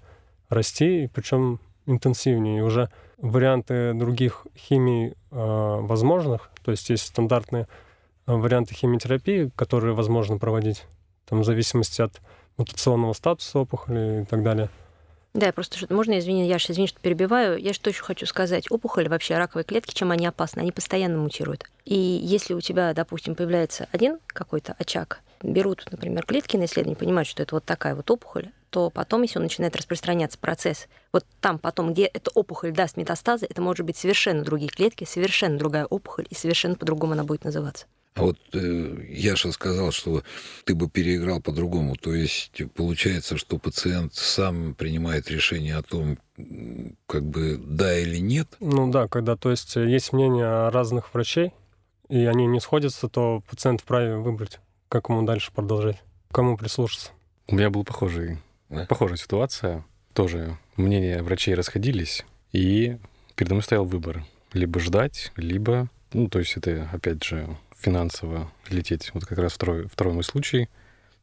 [0.50, 2.60] расти, причем интенсивнее.
[2.60, 7.68] И уже варианты других химий э, возможных, то есть есть стандартные
[8.28, 10.86] э, варианты химиотерапии, которые возможно проводить,
[11.26, 12.22] там, в зависимости от
[12.58, 14.70] мутационного статуса опухоли и так далее.
[15.34, 17.58] Да, я просто что можно, извини, я извини, что перебиваю.
[17.58, 18.70] Я что еще хочу сказать.
[18.70, 20.60] Опухоль вообще раковые клетки, чем они опасны?
[20.60, 21.66] Они постоянно мутируют.
[21.86, 27.30] И если у тебя, допустим, появляется один какой-то очаг, берут, например, клетки на исследование, понимают,
[27.30, 31.60] что это вот такая вот опухоль, то потом, если он начинает распространяться процесс, вот там
[31.60, 36.26] потом, где эта опухоль даст метастазы, это может быть совершенно другие клетки, совершенно другая опухоль,
[36.30, 37.86] и совершенно по-другому она будет называться.
[38.14, 40.24] А вот э, Яша сказал, что
[40.66, 41.96] ты бы переиграл по-другому.
[41.96, 46.18] То есть получается, что пациент сам принимает решение о том,
[47.08, 48.48] как бы да или нет.
[48.60, 51.54] Ну да, когда, то есть, есть мнение разных врачей,
[52.10, 57.12] и они не сходятся, то пациент вправе выбрать, как ему дальше продолжать, к кому прислушаться.
[57.48, 58.40] У меня была похожий,
[58.72, 58.86] Да?
[58.86, 59.86] похожая ситуация.
[60.14, 62.98] Тоже мнения врачей расходились, и
[63.36, 64.26] передо мной стоял выбор.
[64.54, 65.88] Либо ждать, либо...
[66.14, 69.12] Ну, то есть это, опять же, финансово лететь.
[69.14, 70.68] Вот как раз второй, второй мой случай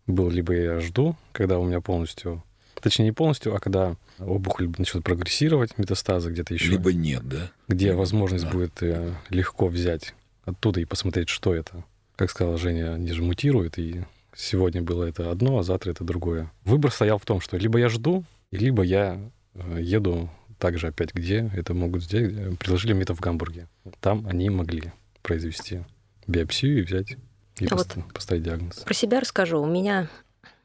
[0.07, 0.31] был.
[0.31, 2.43] Либо я жду, когда у меня полностью...
[2.81, 6.71] Точнее, не полностью, а когда опухоль начнет прогрессировать, метастазы где-то еще.
[6.71, 7.51] Либо нет, да?
[7.67, 8.51] где возможность Да.
[8.51, 11.85] будет э, легко взять оттуда и посмотреть, что это.
[12.17, 14.05] Как сказала Женя, они же мутируют, и
[14.39, 16.51] сегодня было это одно, а завтра это другое.
[16.65, 19.21] Выбор стоял в том, что либо я жду, либо я
[19.55, 22.59] э, еду также опять где это могут сделать.
[22.59, 23.69] Предложили мне это в Гамбурге.
[24.01, 25.83] Там они могли произвести
[26.27, 27.17] биопсию и взять
[27.59, 28.77] и а вот поставить диагноз.
[28.79, 29.61] Про себя расскажу.
[29.61, 30.09] У меня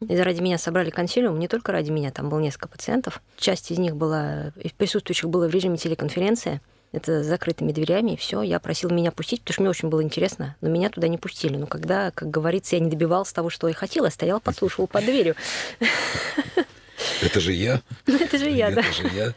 [0.07, 3.21] и ради меня собрали консилиум, не только ради меня, там было несколько пациентов.
[3.37, 6.61] Часть из них была, из присутствующих было в режиме телеконференции.
[6.93, 8.43] Это с закрытыми дверями, и все.
[8.43, 11.57] Я просил меня пустить, потому что мне очень было интересно, но меня туда не пустили.
[11.57, 15.35] Но когда, как говорится, я не добивался того, что я хотела, стоял, подслушивал под дверью.
[17.21, 17.81] Это же я.
[18.05, 18.81] Это же я, да.
[18.81, 19.33] Это же я.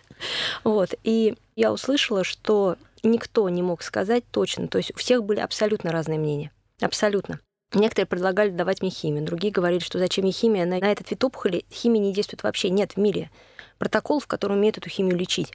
[0.65, 0.95] Вот.
[1.03, 4.69] И я услышала, что никто не мог сказать точно.
[4.69, 6.51] То есть у всех были абсолютно разные мнения.
[6.81, 7.41] Абсолютно.
[7.73, 11.25] Некоторые предлагали давать мне химию, другие говорили, что зачем мне химия, на, на этот вид
[11.25, 13.31] опухоли химии не действует вообще, нет в мире
[13.79, 15.53] протоколов, которые умеют эту химию лечить.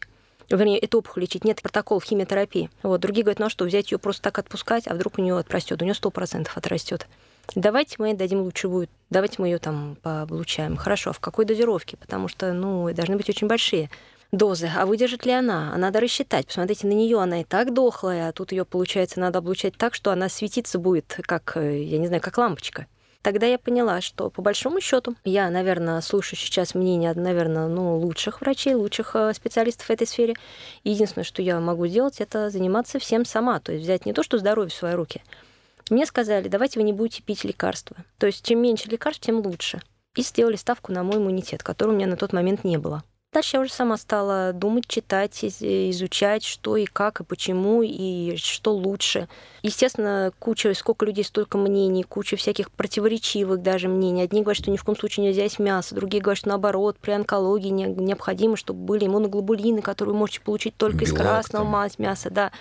[0.57, 2.69] Вернее, эту опухоль лечить, нет протоколов химиотерапии.
[2.83, 3.01] Вот.
[3.01, 5.81] Другие говорят, ну а что, взять ее просто так отпускать, а вдруг у нее отрастет,
[5.81, 7.07] у нее сто процентов отрастет.
[7.55, 10.77] Давайте мы ей дадим лучевую, давайте мы ее там получаем.
[10.77, 11.97] Хорошо, а в какой дозировке?
[11.97, 13.89] Потому что, ну, должны быть очень большие
[14.31, 14.69] дозы.
[14.73, 15.71] А выдержит ли она?
[15.73, 16.47] А надо рассчитать.
[16.47, 20.11] Посмотрите на нее, она и так дохлая, а тут ее, получается, надо облучать так, что
[20.11, 22.87] она светиться будет, как, э, я не знаю, как лампочка.
[23.21, 28.41] Тогда я поняла, что по большому счету я, наверное, слушаю сейчас мнение, наверное, ну, лучших
[28.41, 30.35] врачей, лучших э, специалистов в этой сфере.
[30.83, 33.59] Единственное, что я могу сделать, это заниматься всем сама.
[33.59, 35.21] То есть взять не то, что здоровье в свои руки.
[35.91, 37.97] Мне сказали, давайте вы не будете пить лекарства.
[38.17, 39.81] То есть чем меньше лекарств, тем лучше.
[40.15, 43.03] И сделали ставку на мой иммунитет, который у меня на тот момент не было.
[43.33, 48.73] Дальше я уже сама стала думать, читать, изучать, что и как, и почему, и что
[48.73, 49.29] лучше.
[49.61, 54.23] Естественно, куча, сколько людей, столько мнений, куча всяких противоречивых даже мнений.
[54.23, 57.11] Одни говорят, что ни в коем случае нельзя есть мясо, другие говорят, что наоборот, при
[57.11, 61.89] онкологии необходимо, чтобы были иммуноглобулины, которые вы можете получить только Белок, из красного там.
[61.99, 62.29] мяса.
[62.29, 62.51] Да.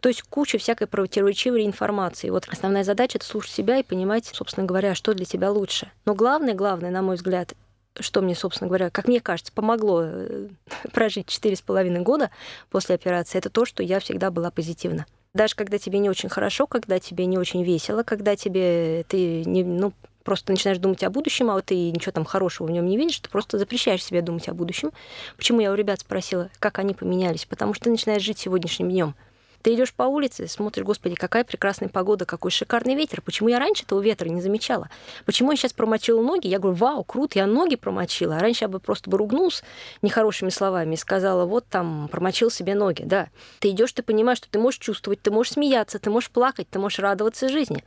[0.00, 2.30] То есть куча всякой противоречивой информации.
[2.30, 5.90] Вот основная задача— это слушать себя и понимать, собственно говоря, что для тебя лучше.
[6.06, 7.52] Но главное, главное, на мой взгляд,
[8.00, 10.48] что мне, собственно говоря, как мне кажется, помогло э,
[10.92, 12.30] прожить четыре с половиной года
[12.70, 15.06] после операции, это то, что я всегда была позитивна.
[15.32, 19.64] Даже когда тебе не очень хорошо, когда тебе не очень весело, когда тебе ты не,
[19.64, 22.96] ну, просто начинаешь думать о будущем, а вот ты ничего там хорошего в нем не
[22.96, 24.92] видишь, ты просто запрещаешь себе думать о будущем.
[25.36, 27.44] Почему я у ребят спросила, как они поменялись?
[27.44, 29.14] Потому что ты начинаешь жить сегодняшним днем.
[29.64, 33.22] Ты идешь по улице, смотришь, господи, какая прекрасная погода, какой шикарный ветер.
[33.22, 34.90] Почему я раньше этого ветра не замечала?
[35.24, 36.48] Почему я сейчас промочила ноги?
[36.48, 38.36] Я говорю, вау, круто, я ноги промочила.
[38.36, 39.64] А раньше я бы просто бы ругнулась
[40.02, 43.04] нехорошими словами и сказала, вот там, промочил себе ноги.
[43.06, 46.68] Да, ты идешь, ты понимаешь, что ты можешь чувствовать, ты можешь смеяться, ты можешь плакать,
[46.68, 47.82] ты можешь радоваться жизни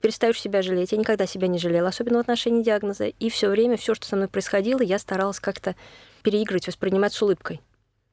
[0.00, 0.92] перестаешь себя жалеть.
[0.92, 3.08] Я никогда себя не жалела, особенно в отношении диагноза.
[3.08, 5.76] И все время, все, что со мной происходило, я старалась как-то
[6.22, 7.60] переигрывать, воспринимать с улыбкой.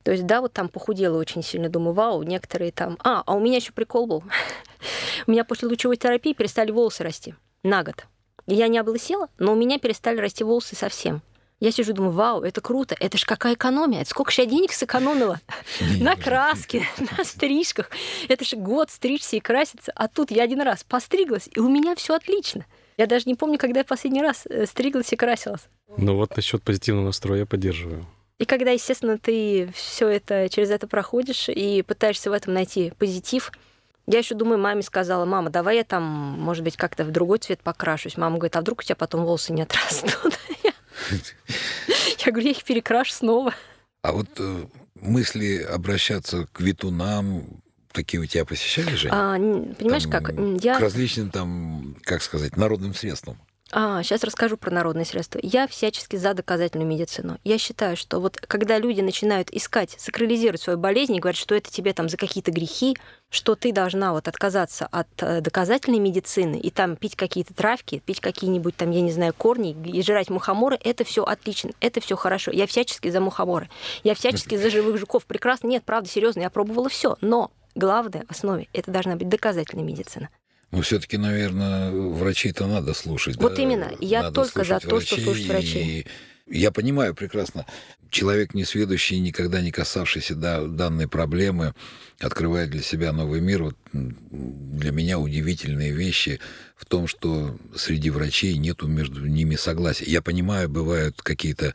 [0.08, 2.98] То есть, да, вот там похудела очень сильно, думаю, вау, некоторые там...
[3.04, 4.24] А, а у меня еще прикол был.
[5.28, 8.06] у меня после лучевой терапии перестали волосы расти на год.
[8.46, 11.22] Я не облысела, но у меня перестали расти волосы совсем.
[11.60, 15.42] Я сижу, думаю, вау, это круто, это ж какая экономия, сколько же я денег сэкономила
[16.00, 16.86] на краске,
[17.18, 17.92] на стрижках.
[18.30, 21.96] Это же год стричься и краситься, а тут я один раз постриглась, и у меня
[21.96, 22.66] все отлично.
[22.96, 25.68] Я даже не помню, когда я последний раз э, стриглась и красилась.
[25.98, 28.08] Ну вот насчет позитивного настроя я поддерживаю.
[28.40, 33.52] И когда, естественно, ты все это через это проходишь и пытаешься в этом найти позитив,
[34.06, 37.60] я еще думаю, маме сказала, мама, давай я там, может быть, как-то в другой цвет
[37.62, 38.16] покрашусь.
[38.16, 40.40] Мама говорит, а вдруг у тебя потом волосы не отрастут?
[42.26, 43.54] Я говорю, я их перекрашу снова.
[44.02, 47.62] А вот э, мысли обращаться к витунам,
[47.94, 49.10] такие у тебя посещали, же?
[49.12, 50.36] А, понимаешь, там, как?
[50.62, 50.78] Я...
[50.78, 53.38] К различным, там, как сказать, народным средствам.
[53.72, 55.40] А, сейчас расскажу про народные средства.
[55.44, 57.38] Я всячески за доказательную медицину.
[57.44, 61.70] Я считаю, что вот когда люди начинают искать, сакрализировать свою болезнь и говорят, что это
[61.70, 62.98] тебе там за какие-то грехи,
[63.30, 68.22] что ты должна вот отказаться от э, доказательной медицины и там пить какие-то травки, пить
[68.22, 72.52] какие-нибудь там, я не знаю, корни и жрать мухоморы, это все отлично, это все хорошо.
[72.52, 73.70] Я всячески за мухоморы.
[74.04, 75.26] Я всячески за живых жуков.
[75.26, 75.68] Прекрасно.
[75.68, 77.18] Нет, правда, серьезно, я пробовала все.
[77.20, 80.30] Но главное в основе это должна быть доказательная медицина.
[80.72, 83.38] Но все-таки, наверное, врачей-то надо слушать.
[83.38, 83.62] Вот да?
[83.62, 83.92] именно.
[84.00, 86.02] Я надо только за то, что слушать врачей.
[86.48, 87.66] И я понимаю прекрасно,
[88.10, 91.74] человек несведущий, никогда не касавшийся да, данной проблемы,
[92.20, 93.64] открывает для себя новый мир.
[93.64, 96.40] Вот для меня удивительные вещи
[96.76, 100.06] в том, что среди врачей нету между ними согласия.
[100.06, 101.74] Я понимаю, бывают какие-то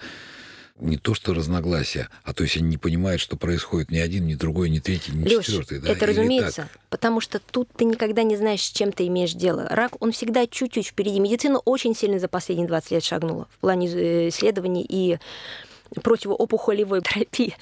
[0.79, 4.35] не то что разногласия, а то есть они не понимают, что происходит ни один, ни
[4.35, 5.81] другой, ни третий, ни Лёш, четвертый.
[5.81, 5.91] Да?
[5.91, 6.81] Это Или разумеется, так?
[6.91, 9.67] потому что тут ты никогда не знаешь, с чем ты имеешь дело.
[9.69, 11.21] Рак, он всегда чуть-чуть впереди.
[11.21, 15.19] Медицина очень сильно за последние 20 лет шагнула в плане э, исследований и
[16.01, 17.55] противоопухолевой терапии.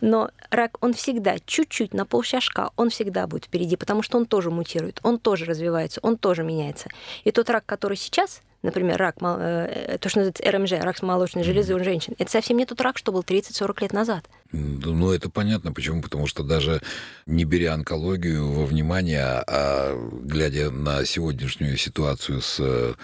[0.00, 4.50] Но рак, он всегда чуть-чуть на полшажка, он всегда будет впереди, потому что он тоже
[4.50, 6.88] мутирует, он тоже развивается, он тоже меняется.
[7.24, 11.74] И тот рак, который сейчас, например, рак, э, то, что называется РМЖ, рак молочной железы
[11.74, 14.24] у женщин, это совсем не тот рак, что был 30-40 лет назад.
[14.52, 15.72] Ну, это понятно.
[15.72, 16.02] Почему?
[16.02, 16.80] Потому что даже
[17.26, 22.94] не беря онкологию во внимание, а глядя на сегодняшнюю ситуацию с э,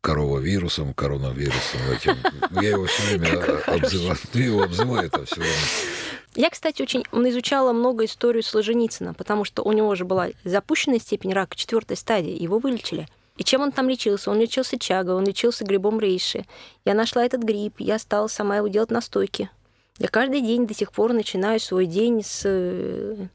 [0.00, 2.16] коровавирусом, коронавирусом этим.
[2.60, 4.16] Я его все время обзываю.
[4.32, 5.54] Ты его обзываю это все время.
[6.34, 11.32] Я, кстати, очень изучала много историю Солженицына, потому что у него же была запущенная степень
[11.32, 13.08] рака четвертой стадии, его вылечили.
[13.38, 14.30] И чем он там лечился?
[14.30, 16.44] Он лечился чагой, он лечился грибом рейши.
[16.84, 19.48] Я нашла этот гриб, я стала сама его делать настойки.
[19.98, 22.42] Я каждый день до сих пор начинаю свой день с...
[22.44, 23.28] Э,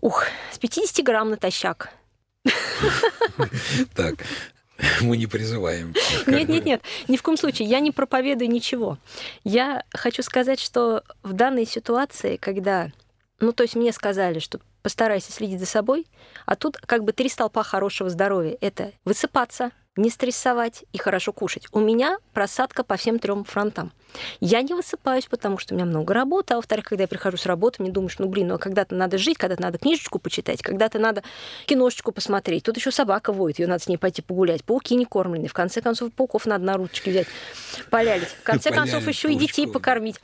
[0.00, 1.90] ух, с 50 грамм натощак.
[3.94, 4.24] Так,
[5.00, 5.94] Мы не призываем.
[6.26, 7.68] Нет, нет, нет, ни в коем случае.
[7.68, 8.98] Я не проповедую ничего.
[9.44, 12.90] Я хочу сказать, что в данной ситуации, когда,
[13.40, 16.06] ну, то есть мне сказали, что постарайся следить за собой,
[16.46, 18.56] а тут как бы три столпа хорошего здоровья.
[18.60, 21.66] Это высыпаться, не стрессовать и хорошо кушать.
[21.72, 23.92] У меня просадка по всем трем фронтам.
[24.40, 27.46] Я не высыпаюсь, потому что у меня много работы, а во-вторых, когда я прихожу с
[27.46, 30.98] работы, мне думаешь, ну блин, ну а когда-то надо жить, когда-то надо книжечку почитать, когда-то
[30.98, 31.22] надо
[31.66, 32.64] киношечку посмотреть.
[32.64, 34.64] Тут еще собака воет, ее надо с ней пойти погулять.
[34.64, 35.48] Пауки не кормлены.
[35.48, 37.26] В конце концов, пауков надо на ручки взять.
[37.90, 38.28] Полялись.
[38.28, 40.16] В конце концов, еще и детей покормить.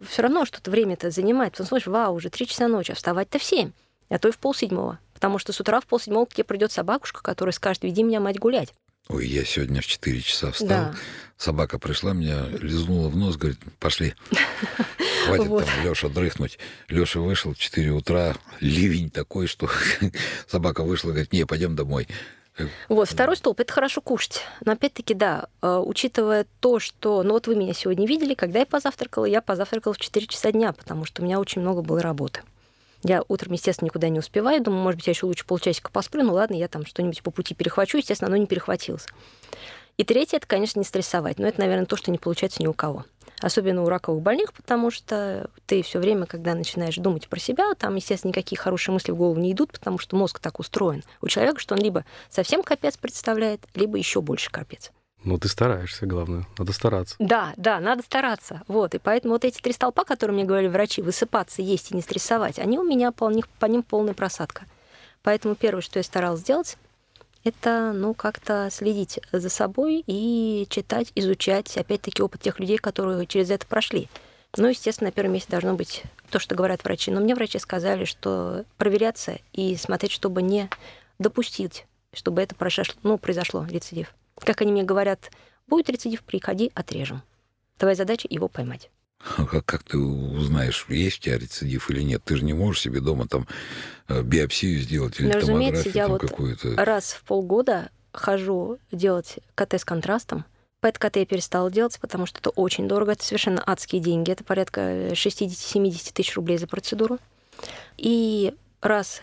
[0.00, 1.52] Все равно что-то время-то занимает.
[1.52, 3.72] Потом смотришь, вау, уже три часа ночи, а вставать-то в семь,
[4.12, 4.98] а то и в полседьмого.
[5.14, 8.38] Потому что с утра в полседьмого к тебе придет собакушка, которая скажет, веди меня, мать,
[8.38, 8.72] гулять.
[9.08, 10.68] Ой, я сегодня в 4 часа встал.
[10.68, 10.94] Да.
[11.36, 14.14] Собака пришла, меня лизнула в нос, говорит, пошли.
[15.26, 15.64] Хватит вот.
[15.64, 16.58] там Леша дрыхнуть.
[16.88, 19.68] Леша вышел в 4 утра, ливень такой, что
[20.46, 22.06] собака вышла, говорит, не, пойдем домой.
[22.88, 24.42] Вот, второй столб– это хорошо кушать.
[24.64, 27.22] Но опять-таки, да, э, учитывая то, что...
[27.22, 30.72] Ну вот вы меня сегодня видели, когда я позавтракала, я позавтракала в 4 часа дня,
[30.72, 32.42] потому что у меня очень много было работы.
[33.04, 34.62] Я утром, естественно, никуда не успеваю.
[34.62, 36.22] Думаю, может быть, я еще лучше полчасика посплю.
[36.22, 37.98] Ну ладно, я там что-нибудь по пути перехвачу.
[37.98, 39.06] Естественно, оно не перехватилось.
[39.96, 41.38] И третье, это, конечно, не стрессовать.
[41.38, 43.04] Но это, наверное, то, что не получается ни у кого.
[43.40, 47.96] Особенно у раковых больных, потому что ты все время, когда начинаешь думать про себя, там,
[47.96, 51.58] естественно, никакие хорошие мысли в голову не идут, потому что мозг так устроен у человека,
[51.58, 54.92] что он либо совсем капец представляет, либо еще больше капец.
[55.24, 56.46] Ну, ты стараешься, главное.
[56.58, 57.14] Надо стараться.
[57.18, 58.62] Да, да, надо стараться.
[58.66, 58.94] Вот.
[58.94, 62.58] И поэтому вот эти три столпа, которые мне говорили врачи, высыпаться, есть и не стрессовать,
[62.58, 64.64] они у меня по, них, по ним полная просадка.
[65.22, 66.76] Поэтому первое, что я старалась сделать,
[67.44, 73.50] это, ну, как-то следить за собой и читать, изучать, опять-таки, опыт тех людей, которые через
[73.50, 74.08] это прошли.
[74.56, 77.10] Ну, естественно, на первом месте должно быть то, что говорят врачи.
[77.10, 80.68] Но мне врачи сказали, что проверяться и смотреть, чтобы не
[81.18, 84.14] допустить, чтобы это произошло, ну, произошло, рецидив.
[84.44, 85.30] Как они мне говорят,
[85.66, 87.22] будет рецидив, приходи, отрежем.
[87.78, 88.90] Твоя задача его поймать.
[89.36, 92.22] А как, как ты узнаешь, есть у тебя рецидив или нет?
[92.24, 93.46] Ты же не можешь себе дома там
[94.08, 96.74] э, биопсию сделать или ну, томографию я там вот какую-то.
[96.84, 100.44] Раз в полгода хожу делать КТ с контрастом.
[100.80, 103.12] ПЭТ-КТ я перестала делать, потому что это очень дорого.
[103.12, 104.32] Это совершенно адские деньги.
[104.32, 107.18] Это порядка 60-70 тысяч рублей за процедуру.
[107.96, 109.22] И раз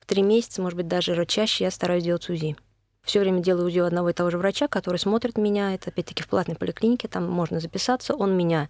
[0.00, 2.56] в три месяца, может быть, даже чаще я стараюсь делать УЗИ
[3.04, 5.74] все время делаю УЗИ одного и того же врача, который смотрит меня.
[5.74, 8.14] Это опять-таки в платной поликлинике, там можно записаться.
[8.14, 8.68] Он меня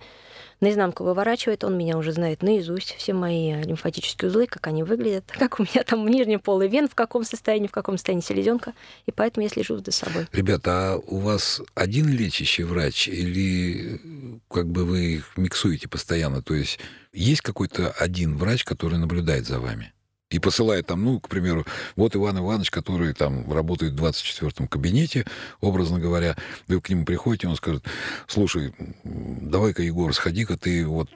[0.60, 5.60] наизнанку выворачивает, он меня уже знает наизусть, все мои лимфатические узлы, как они выглядят, как
[5.60, 8.72] у меня там нижний полый вен, в каком состоянии, в каком состоянии селезенка,
[9.06, 10.26] и поэтому я слежу за собой.
[10.32, 14.00] Ребята, а у вас один лечащий врач или
[14.48, 16.42] как бы вы их миксуете постоянно?
[16.42, 16.78] То есть
[17.12, 19.92] есть какой-то один врач, который наблюдает за вами?
[20.34, 25.24] И посылает там, ну, к примеру, вот Иван Иванович, который там работает в 24-м кабинете,
[25.60, 27.84] образно говоря, вы к нему приходите, он скажет,
[28.26, 31.08] слушай, давай-ка, Егор, сходи-ка ты вот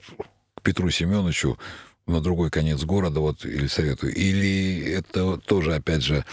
[0.55, 1.59] к Петру Семеновичу
[2.07, 4.15] на другой конец города, вот, или советую.
[4.15, 6.25] Или это тоже, опять же,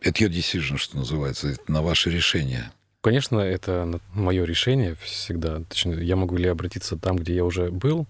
[0.00, 2.72] это your decision, что называется, это на ваше решение.
[3.02, 5.60] Конечно, это мое решение всегда.
[5.68, 8.06] Точнее, я могу ли обратиться там, где я уже был,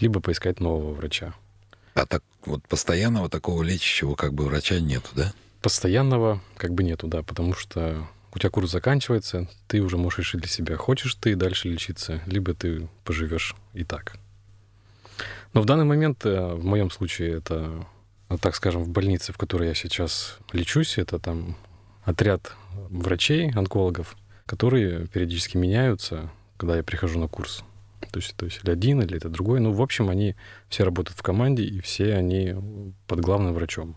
[0.00, 1.32] либо поискать нового врача.
[1.94, 5.32] А так вот постоянного такого лечащего как бы врача нету, да?
[5.62, 10.40] Постоянного как бы нету, да, потому что у тебя курс заканчивается, ты уже можешь решить
[10.40, 14.16] для себя, хочешь ты дальше лечиться, либо ты поживешь и так.
[15.54, 17.86] Но в данный момент, э, в моем случае, это,
[18.40, 21.56] так скажем, в больнице, в которой я сейчас лечусь, это там
[22.04, 22.52] отряд
[22.90, 27.64] врачей, онкологов, которые периодически меняются, когда я прихожу на курс.
[28.12, 29.60] То есть, то есть или один, или это другой.
[29.60, 30.36] Ну, в общем, они
[30.68, 32.54] все работают в команде, и все они
[33.06, 33.96] под главным врачом,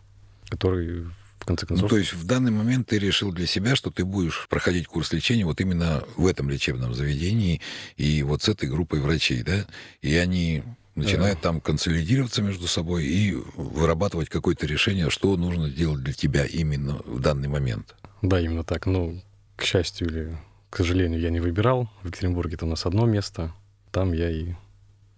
[0.50, 1.06] который
[1.50, 1.90] конце Ну, концов.
[1.90, 5.46] то есть в данный момент ты решил для себя, что ты будешь проходить курс лечения
[5.46, 7.62] вот именно в этом лечебном заведении
[7.98, 9.66] и вот с этой группой врачей, да?
[10.02, 10.64] И они
[10.96, 17.02] начинают там консолидироваться между собой и вырабатывать какое-то решение, что нужно делать для тебя именно
[17.06, 17.96] в данный момент.
[18.22, 18.86] Да, именно так.
[18.86, 19.22] Ну,
[19.56, 20.38] к счастью или
[20.70, 21.90] к сожалению, я не выбирал.
[22.04, 23.54] В Екатеринбурге это у нас одно место.
[23.92, 24.54] Там я и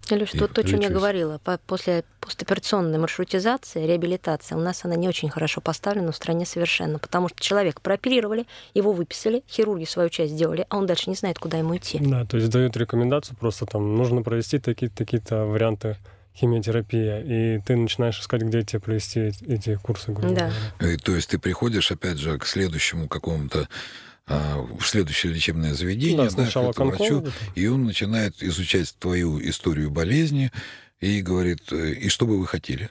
[0.10, 4.96] Илюш, И то, о чем я говорила, по- после постоперационной маршрутизации, реабилитация, у нас она
[4.96, 10.10] не очень хорошо поставлена в стране совершенно, потому что человека прооперировали, его выписали, хирурги свою
[10.10, 12.00] часть сделали, а он дальше не знает, куда ему идти.
[12.02, 15.98] Да, то есть дают рекомендацию, просто там нужно провести такие- такие-то варианты
[16.36, 20.12] химиотерапии, и ты начинаешь искать, где тебе провести эти, курсы.
[20.14, 20.52] Да.
[20.82, 23.68] И, то есть ты приходишь, опять же, к следующему какому-то
[24.80, 27.26] в следующее лечебное заведение, Да, этому к врачу,
[27.56, 30.52] и он начинает изучать твою историю болезни
[31.00, 32.90] и говорит, э, и что бы вы хотели?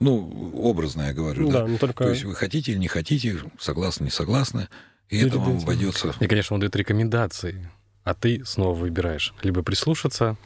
[0.00, 1.60] Ну, образно я говорю, да?
[1.60, 4.68] Да, но только То есть вы хотите или не хотите, согласны, не согласны,
[5.10, 5.62] и это Перед вам этим.
[5.64, 6.14] обойдется.
[6.20, 7.70] И, конечно, он дает рекомендации,
[8.04, 10.36] а ты снова выбираешь либо прислушаться,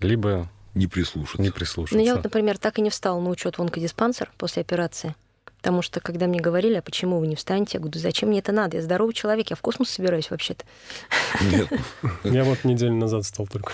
[0.00, 1.42] либо Не прислушаться.
[1.42, 1.96] не прислушаться.
[1.98, 5.14] Ну, я вот, например, так и не встала на учет в онкодиспансер после операции.
[5.66, 8.52] Потому что, когда мне говорили, а почему вы не встанете, я говорю, зачем мне это
[8.52, 8.76] надо?
[8.76, 10.64] Я здоровый человек, я в космос собираюсь вообще-то.
[11.40, 11.68] Нет.
[12.22, 13.72] я вот неделю назад стал только.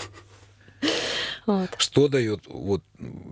[1.45, 1.68] Вот.
[1.76, 2.82] Что дает, вот,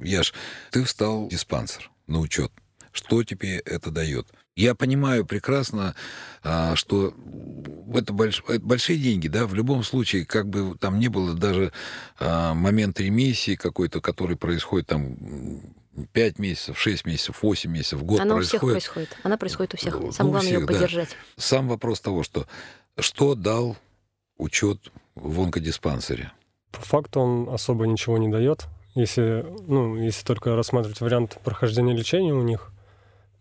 [0.03, 0.35] Яш,
[0.73, 2.53] ты встал диспансер на учет.
[2.93, 4.27] Что тебе это дает?
[4.57, 5.95] Я понимаю прекрасно,
[6.43, 7.15] а, что
[7.95, 11.73] это больш- это большие деньги, да, в любом случае, как бы там не было даже
[12.19, 15.17] а, момент ремиссии какой-то, который происходит там
[16.07, 18.73] 5 месяцев, 6 месяцев, 8 месяцев, год Она у всех происходит.
[18.73, 19.17] происходит.
[19.23, 20.01] Она происходит у всех.
[20.01, 20.75] Ну, Самое главное ее всех, да.
[20.75, 21.17] поддержать.
[21.37, 22.47] Сам вопрос того, что
[22.99, 23.77] что дал
[24.37, 26.33] учет в онкодиспансере?
[26.73, 32.33] По факту он особо ничего не дает, если, ну, если только рассматривать вариант прохождения лечения
[32.33, 32.73] у них.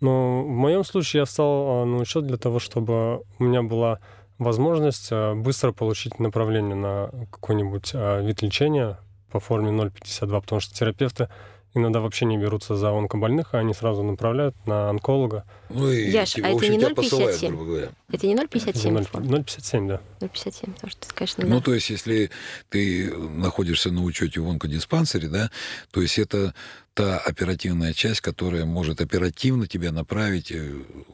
[0.01, 3.99] Но в моем случае я встал а, на учет для того, чтобы у меня была
[4.37, 8.97] возможность а, быстро получить направление на какой-нибудь а, вид лечения
[9.31, 11.29] по форме 0,52, потому что терапевты
[11.75, 15.43] иногда вообще не берутся за онкобольных, а они сразу направляют на онколога.
[15.69, 17.47] Ну и, Яш, типа, а в это общем, не тебя посылают, 0,57?
[17.49, 17.89] грубо говоря.
[18.11, 18.47] Это не 0,57?
[18.73, 19.25] 0,57, форма?
[19.37, 20.01] 0,57, да.
[20.19, 21.61] 0,57, потому что, конечно, Ну, да.
[21.61, 22.31] то есть, если
[22.69, 25.51] ты находишься на учете в онкодиспансере, да,
[25.91, 26.53] то есть это
[26.95, 30.73] та оперативная часть, которая может оперативно тебя направить, э,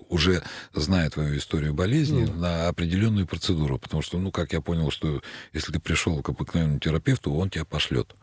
[0.10, 0.42] уже
[0.74, 2.40] зная твою историю болезни, Мгм.
[2.40, 3.78] на определенную процедуру.
[3.78, 5.22] Потому что, ну, как я понял, что
[5.54, 8.16] если ты пришел к обыкновенному терапевту, он тебя пошлет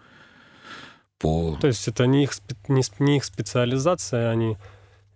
[1.23, 1.57] по...
[1.61, 2.33] То есть это не их,
[2.69, 4.59] не, не их специализация, они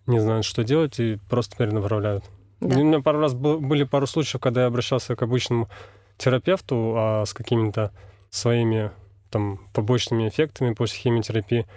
[0.07, 2.23] не знают, что делать, и просто перенаправляют.
[2.61, 2.79] Да.
[2.79, 5.69] У меня пару раз был- были пару случаев, когда я обращался к обычному
[6.17, 7.91] терапевту а, с какими-то
[8.29, 8.91] своими
[9.29, 11.67] там побочными эффектами после химиотерапии.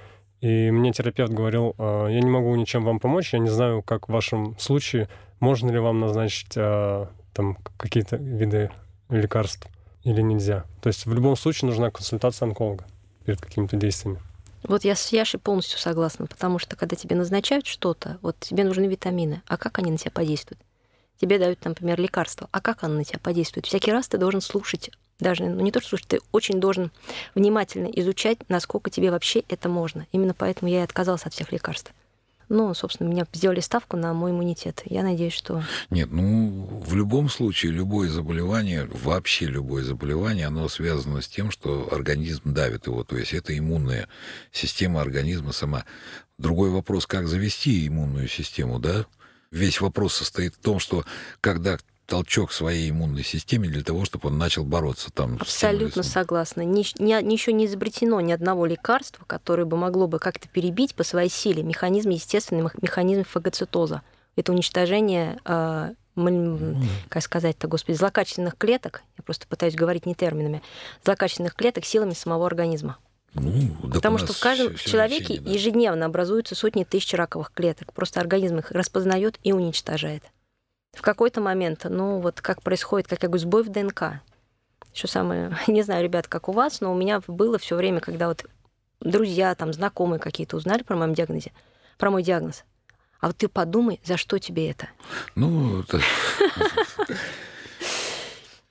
[0.40, 4.08] И мне терапевт говорил, «А, я не могу ничем вам помочь, я не знаю, как
[4.08, 5.08] в вашем случае,
[5.40, 8.70] можно ли вам назначить а, там какие-то виды
[9.08, 9.66] лекарств
[10.04, 10.64] или нельзя.
[10.80, 12.86] То есть в любом случае нужна консультация онколога
[13.24, 14.20] перед какими-то действиями.
[14.62, 18.86] Вот я с Яшей полностью согласна, потому что когда тебе назначают что-то, вот тебе нужны
[18.86, 20.60] витамины, а как они на тебя подействуют?
[21.18, 23.66] Тебе дают, например, лекарство, а как оно на тебя подействует?
[23.66, 26.90] Всякий раз ты должен слушать, даже ну, не то, что слушать, ты очень должен
[27.34, 30.06] внимательно изучать, насколько тебе вообще это можно.
[30.12, 31.92] Именно поэтому я и отказалась от всех лекарств.
[32.50, 34.82] Ну, собственно, меня сделали ставку на мой иммунитет.
[34.84, 35.62] Я надеюсь, что...
[35.88, 41.88] Нет, ну, в любом случае, любое заболевание, вообще любое заболевание, оно связано с тем, что
[41.92, 43.04] организм давит его.
[43.04, 44.08] То есть это иммунная
[44.50, 45.84] система организма сама.
[46.38, 49.06] Другой вопрос, как завести иммунную систему, да?
[49.52, 51.04] Весь вопрос состоит в том, что
[51.40, 51.78] когда
[52.10, 55.38] толчок своей иммунной системе для того, чтобы он начал бороться там.
[55.40, 56.62] Абсолютно с согласна.
[56.62, 60.94] Ни, ни- ни- еще не изобретено ни одного лекарства, которое бы могло бы как-то перебить
[60.96, 64.02] по своей силе механизм, естественный мех- механизм фагоцитоза.
[64.36, 70.62] Это уничтожение, э, м, как сказать-то, господи, злокачественных клеток, я просто пытаюсь говорить не терминами,
[71.04, 72.98] злокачественных клеток силами самого организма.
[73.34, 75.48] Ну, да Потому что в каждом всё человеке да.
[75.50, 77.92] ежедневно образуются сотни тысяч раковых клеток.
[77.92, 80.24] Просто организм их распознает и уничтожает.
[80.92, 84.20] В какой-то момент, ну вот как происходит, как я говорю, сбой в ДНК.
[84.92, 88.28] Еще самое, не знаю, ребят, как у вас, но у меня было все время, когда
[88.28, 88.44] вот
[89.00, 91.52] друзья, там, знакомые какие-то узнали про моем диагнозе,
[91.96, 92.64] про мой диагноз.
[93.20, 94.88] А вот ты подумай, за что тебе это?
[95.34, 96.00] Ну, это-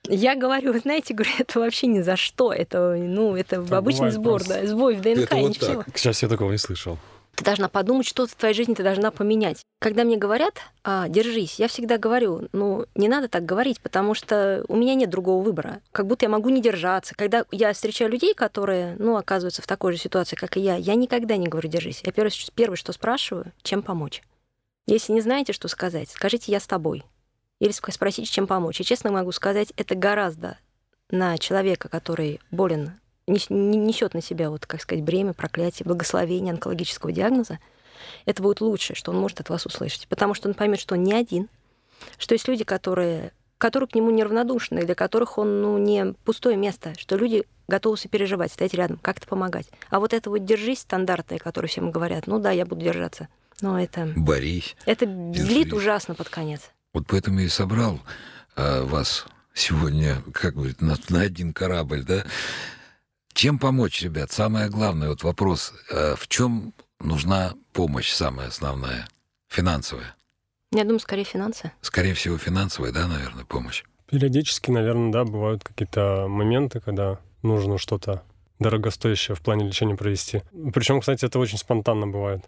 [0.08, 2.52] Я говорю, вы знаете, говорю, это вообще ни за что.
[2.52, 4.60] Это, ну, это Так обычный сбор, просто.
[4.62, 5.84] да, сбой в ДНК, Это вот ничего.
[5.84, 6.98] К счастью, я такого не слышал.
[7.34, 9.62] Ты должна подумать, что в твоей жизни ты должна поменять.
[9.80, 14.64] Когда мне говорят, а, держись, я всегда говорю, ну, не надо так говорить, потому что
[14.68, 15.80] у меня нет другого выбора.
[15.92, 17.14] Как будто я могу не держаться.
[17.14, 20.94] Когда я встречаю людей, которые, ну, оказываются в такой же ситуации, как и я, я
[20.96, 22.02] никогда не говорю, держись.
[22.04, 24.22] Я первое, первое что спрашиваю, чем помочь.
[24.86, 27.04] Если не знаете, что сказать, скажите «я с тобой».
[27.60, 28.80] Или спросите, чем помочь.
[28.80, 30.58] И честно могу сказать, это гораздо
[31.10, 32.98] на человека, который болен,
[33.30, 37.58] несет на себя, вот, как сказать, бремя, проклятие, благословение онкологического диагноза,
[38.26, 40.08] это будет лучшее, что он может от вас услышать.
[40.08, 41.48] Потому что он поймет, что он не один,
[42.18, 46.94] что есть люди, которые, которые к нему неравнодушны, для которых он ну, не пустое место,
[46.98, 49.68] что люди готовы сопереживать, стоять рядом, как-то помогать.
[49.90, 53.28] А вот это вот держись стандарты, которые всем говорят, ну да, я буду держаться.
[53.60, 54.12] Но это...
[54.16, 54.76] Борись.
[54.86, 55.46] Это держись.
[55.46, 56.70] злит ужасно под конец.
[56.92, 58.00] Вот поэтому и собрал
[58.56, 62.24] а, вас сегодня, как говорит, на, на один корабль, да?
[63.32, 64.32] Чем помочь, ребят?
[64.32, 69.08] Самое главное, вот вопрос, а, в чем нужна помощь самая основная?
[69.48, 70.14] Финансовая.
[70.72, 71.72] Я думаю, скорее финансы.
[71.80, 73.82] Скорее всего, финансовая, да, наверное, помощь.
[74.06, 78.22] Периодически, наверное, да, бывают какие-то моменты, когда нужно что-то
[78.58, 80.42] дорогостоящее в плане лечения провести.
[80.72, 82.44] Причем, кстати, это очень спонтанно бывает.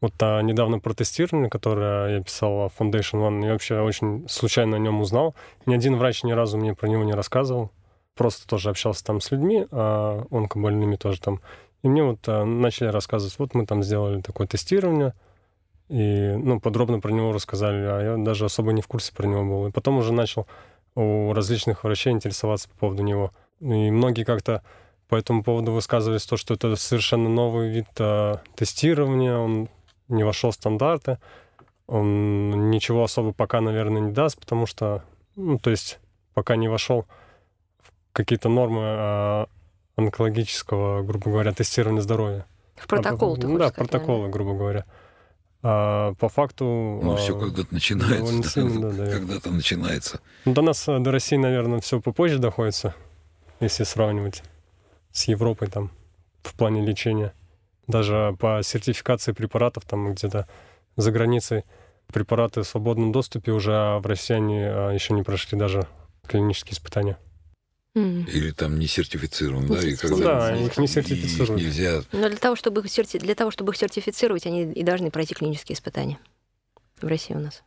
[0.00, 4.76] Вот а, недавно про тестирование, которое я писал в Foundation One, я вообще очень случайно
[4.76, 5.34] о нем узнал.
[5.64, 7.72] Ни один врач ни разу мне про него не рассказывал.
[8.16, 11.40] Просто тоже общался там с людьми, а онкобольными тоже там.
[11.82, 15.14] И мне вот а, начали рассказывать, вот мы там сделали такое тестирование,
[15.88, 19.44] и ну, подробно про него рассказали, а я даже особо не в курсе про него
[19.44, 19.66] был.
[19.68, 20.46] И потом уже начал
[20.94, 23.32] у различных врачей интересоваться по поводу него.
[23.60, 24.62] И многие как-то
[25.08, 29.68] по этому поводу высказывались то, что это совершенно новый вид а, тестирования, он
[30.08, 31.18] не вошел в стандарты.
[31.86, 35.04] Он ничего особо пока, наверное, не даст, потому что,
[35.36, 36.00] ну, то есть,
[36.34, 37.06] пока не вошел
[38.16, 39.46] какие-то нормы а,
[39.96, 42.46] онкологического, грубо говоря, тестирования здоровья.
[42.74, 44.32] В протокол, а, ты Да, сказать, протоколы, наверное.
[44.32, 44.84] грубо говоря.
[45.62, 46.64] А по факту...
[46.64, 48.42] Ну, а, все когда-то начинается.
[48.42, 50.20] Да, сильно, да, да, когда-то начинается.
[50.46, 52.94] Ну, до нас, до России, наверное, все попозже доходится,
[53.60, 54.42] если сравнивать
[55.12, 55.90] с Европой там
[56.42, 57.34] в плане лечения.
[57.86, 60.48] Даже по сертификации препаратов там где-то
[60.96, 61.64] за границей
[62.06, 65.86] препараты в свободном доступе уже, а в России они а, еще не прошли даже
[66.26, 67.18] клинические испытания.
[67.96, 69.80] Или там не сертифицирован, да?
[69.80, 71.62] И когда да, их не сертифицируют.
[71.62, 72.02] Их нельзя...
[72.12, 73.18] Но для того, чтобы их серти...
[73.18, 76.18] для того, чтобы их сертифицировать, они и должны пройти клинические испытания
[77.00, 77.62] в России у нас.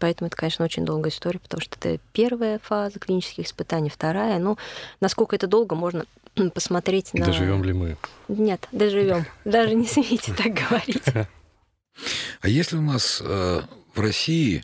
[0.00, 4.38] Поэтому это, конечно, очень долгая история, потому что это первая фаза клинических испытаний, вторая.
[4.40, 4.58] Ну,
[5.00, 6.06] насколько это долго, можно
[6.54, 7.26] посмотреть на...
[7.26, 7.96] Доживем ли мы?
[8.26, 9.26] Нет, доживем.
[9.44, 11.04] Даже не смейте так говорить.
[12.40, 13.60] А если у нас э,
[13.92, 14.62] в России,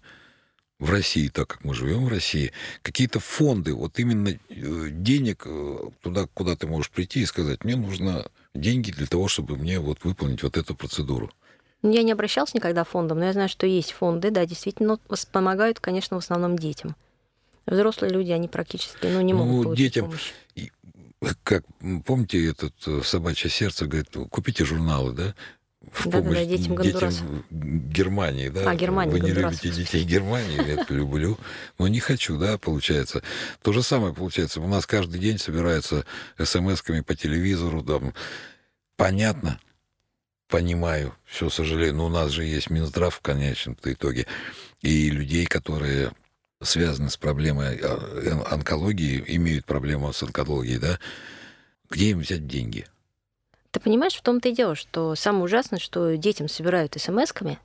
[0.79, 2.53] в России, так как мы живем в России,
[2.83, 4.39] какие-то фонды, вот именно э,
[4.91, 9.57] денег э, туда, куда ты можешь прийти и сказать, мне нужно деньги для того, чтобы
[9.57, 11.31] мне вот выполнить вот эту процедуру.
[11.83, 14.99] Я не обращался никогда фондом, но я знаю, что есть фонды, да, действительно,
[15.31, 16.97] помогают, конечно, в основном детям.
[17.67, 20.33] Взрослые люди, они практически ну, не могут ну, получить детям, помощь
[21.43, 21.65] как,
[22.05, 25.35] помните, этот э, собачье сердце говорит, купите журналы, да?
[25.93, 28.71] В да, помощь да, да, детям, детям Германии, да?
[28.71, 31.39] А, Германии, Вы не любите детей Германии, я это люблю,
[31.79, 33.23] но не хочу, да, получается.
[33.63, 34.61] То же самое получается.
[34.61, 36.05] У нас каждый день собираются
[36.39, 38.15] смс-ками по телевизору, там,
[38.97, 39.61] понятно,
[40.49, 44.27] понимаю, все сожалею, но у нас же есть Минздрав в конечном итоге,
[44.83, 46.13] и людей, которые
[46.63, 50.99] связаны с проблемой а, онкологии, имеют проблему с онкологией, да,
[51.91, 52.87] где им взять деньги?
[53.75, 57.59] Ты понимаешь, в том-то и дело, что самое ужасное, что детям собирают смс-ками,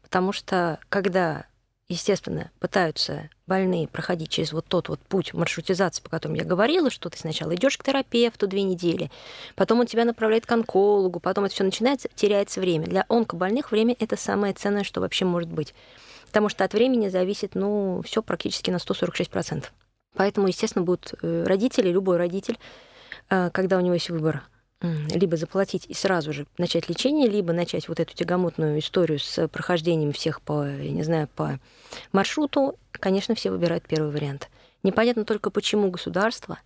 [0.00, 1.46] потому что когда,
[1.88, 7.10] естественно, пытаются больные проходить через вот тот вот путь маршрутизации, по которому я говорила, что
[7.10, 9.10] ты сначала идешь к терапевту две недели,
[9.56, 12.86] потом он тебя направляет к онкологу, потом это все начинается, теряется время.
[12.86, 15.74] Для онкобольных время это самое ценное, что вообще может быть
[16.28, 19.64] потому что от времени зависит, ну, все практически на 146%.
[20.14, 22.58] Поэтому, естественно, будут э, родители, любой родитель,
[23.30, 24.42] э, когда у него есть выбор,
[24.82, 30.12] либо заплатить и сразу же начать лечение, либо начать вот эту тягомотную историю с прохождением
[30.12, 31.58] всех по, я не знаю, по
[32.12, 34.50] маршруту, конечно, все выбирают первый вариант.
[34.82, 36.58] Непонятно только, почему государство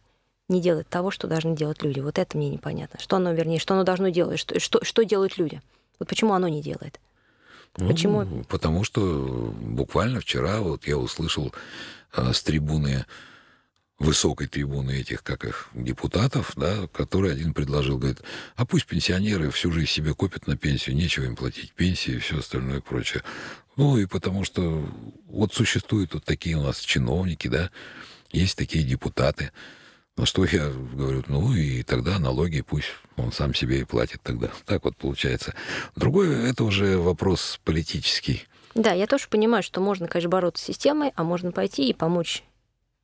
[0.49, 2.01] не делает того, что должны делать люди.
[2.01, 2.99] Вот это мне непонятно.
[2.99, 5.63] Что оно, вернее, что оно должно делать, что, что, что делают люди.
[5.99, 6.99] Вот почему оно не делает.
[7.77, 8.45] Ну, Почему?
[8.49, 11.55] Потому что буквально вчера вот я услышал
[12.13, 13.07] а, с трибуны
[14.01, 18.23] высокой трибуны этих, как их, депутатов, да, который один предложил, говорит,
[18.57, 22.39] а пусть пенсионеры всю жизнь себе копят на пенсию, нечего им платить пенсии и все
[22.39, 23.23] остальное прочее.
[23.77, 24.85] Ну и потому что
[25.27, 27.71] вот существуют вот такие у нас чиновники, да,
[28.33, 29.53] есть такие депутаты,
[30.17, 34.51] на что я говорю, ну и тогда налоги пусть он сам себе и платит тогда.
[34.65, 35.55] Так вот получается.
[35.95, 38.47] Другой, это уже вопрос политический.
[38.75, 42.45] Да, я тоже понимаю, что можно, конечно, бороться с системой, а можно пойти и помочь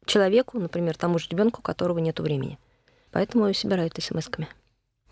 [0.07, 2.59] человеку, например, тому же ребенку, у которого нет времени.
[3.13, 4.49] Поэтому и собирают смс-ками.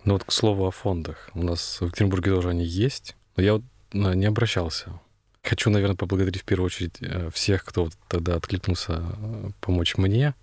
[0.04, 1.30] Ну вот к слову о фондах.
[1.34, 5.00] У нас в Екатеринбурге тоже они есть, но я вот ну, не обращался
[5.44, 10.34] Хочу, наверное, поблагодарить в первую очередь э, всех, кто вот тогда откликнулся э, помочь мне.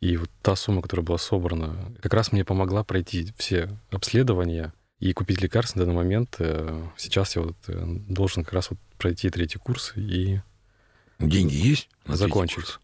[0.00, 5.12] И вот та сумма, которая была собрана, как раз мне помогла пройти все обследования и
[5.12, 6.36] купить лекарства на данный момент.
[6.40, 10.40] Э, Сейчас я вот должен как раз вот пройти третий курс и
[11.20, 11.88] Деньги есть?
[12.04, 12.80] на закончить.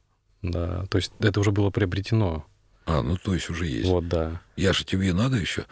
[0.51, 2.45] Да, то есть это уже было приобретено.
[2.87, 3.89] А, ну то есть уже есть.
[3.89, 4.41] Вот, да.
[4.57, 5.65] Яша, тебе надо еще?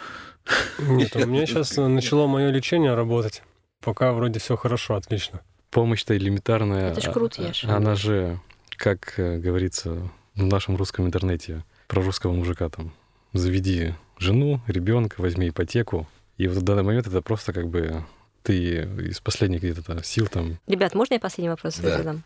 [0.78, 3.42] Нет, у меня сейчас начало мое лечение работать.
[3.80, 5.40] Пока вроде все хорошо, отлично.
[5.70, 6.90] Помощь-то элементарная.
[6.90, 7.74] Это ж круто, а- Яша.
[7.76, 8.40] Она же,
[8.76, 12.92] как э, говорится в нашем русском интернете, про русского мужика там.
[13.32, 16.08] Заведи жену, ребенка, возьми ипотеку.
[16.36, 18.04] И вот в данный момент это просто как бы
[18.42, 21.96] ты из последних где-то сил там Ребят, можно я последний вопрос Да.
[21.98, 22.24] задам?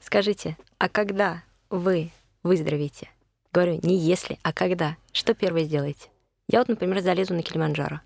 [0.00, 1.42] Скажите, а когда
[1.72, 2.10] вы
[2.42, 3.08] выздоровеете?
[3.52, 4.96] Говорю, не если, а когда.
[5.12, 6.08] Что первое сделаете?
[6.48, 8.00] Я вот, например, залезу на Килиманджаро.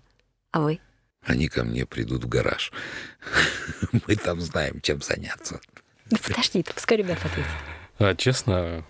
[0.51, 0.79] А вы?
[1.21, 2.71] Они ко мне придут в гараж.
[4.07, 5.59] Мы там знаем, чем заняться.
[6.09, 7.51] Да подожди, ты пускай ребята ответят.
[7.99, 8.85] А, честно,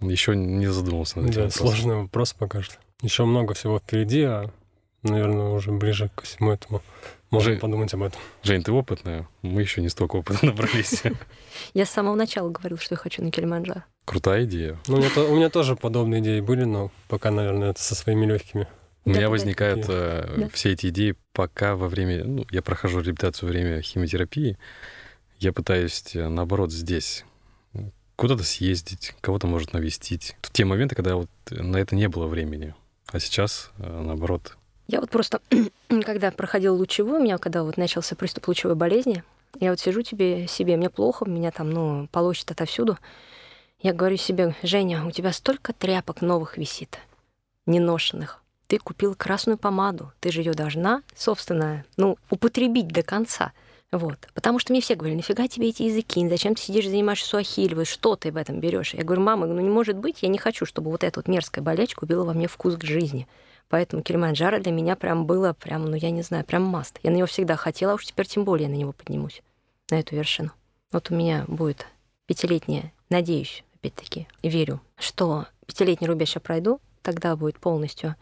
[0.00, 1.66] еще не задумывался над этим Да, вопросом.
[1.66, 2.76] сложный вопрос пока что.
[3.02, 4.50] Еще много всего впереди, а,
[5.08, 6.82] наверное, уже ближе к всему этому
[7.30, 7.60] можно Жень.
[7.60, 8.20] подумать об этом.
[8.42, 11.02] Жень, ты опытная, мы еще не столько опыта набрались.
[11.74, 13.82] Я с самого начала говорила, что я хочу на Килиманджаро.
[14.04, 14.78] Крутая идея.
[14.86, 17.94] Ну, у, меня, то- у меня тоже подобные идеи были, но пока, наверное, это со
[17.94, 18.68] своими легкими.
[19.06, 22.24] У меня возникают э, все эти идеи, пока во время...
[22.24, 24.56] Ну, я прохожу реабилитацию во время химиотерапии.
[25.38, 27.24] Я пытаюсь, э, наоборот, здесь
[28.16, 30.36] куда-то съездить, кого-то, может, навестить.
[30.40, 32.74] В те моменты, когда вот на это не было времени.
[33.08, 35.40] А сейчас, э, наоборот, Я вот просто,
[35.88, 39.22] когда проходила лучевую, у меня когда вот начался приступ лучевой болезни,
[39.60, 42.98] я вот сижу тебе себе, мне плохо, меня там, ну, полощет отовсюду.
[43.80, 46.98] Я говорю себе, Женя, у тебя столько тряпок новых висит,
[47.66, 48.42] неношенных.
[48.66, 53.52] Ты купил красную помаду, ты же ее должна, собственно, ну, употребить до конца.
[53.92, 54.18] Вот.
[54.34, 58.16] Потому что мне все говорили, нафига тебе эти языки, зачем ты сидишь, занимаешься суахилевой, что
[58.16, 58.94] ты в этом берешь?
[58.94, 61.62] Я говорю, мама, ну не может быть, я не хочу, чтобы вот эта вот мерзкая
[61.62, 63.28] болячка убила во мне вкус к жизни.
[63.68, 66.98] Поэтому Килиманджаро для меня прям было, прям, ну я не знаю, прям маст.
[67.02, 69.42] Я на него всегда хотела, а уж теперь тем более на него поднимусь,
[69.90, 70.50] на эту вершину.
[70.92, 71.86] Вот у меня будет
[72.26, 78.14] пятилетняя, надеюсь, опять-таки, верю, что пятилетний рубеж я пройду, тогда будет полностью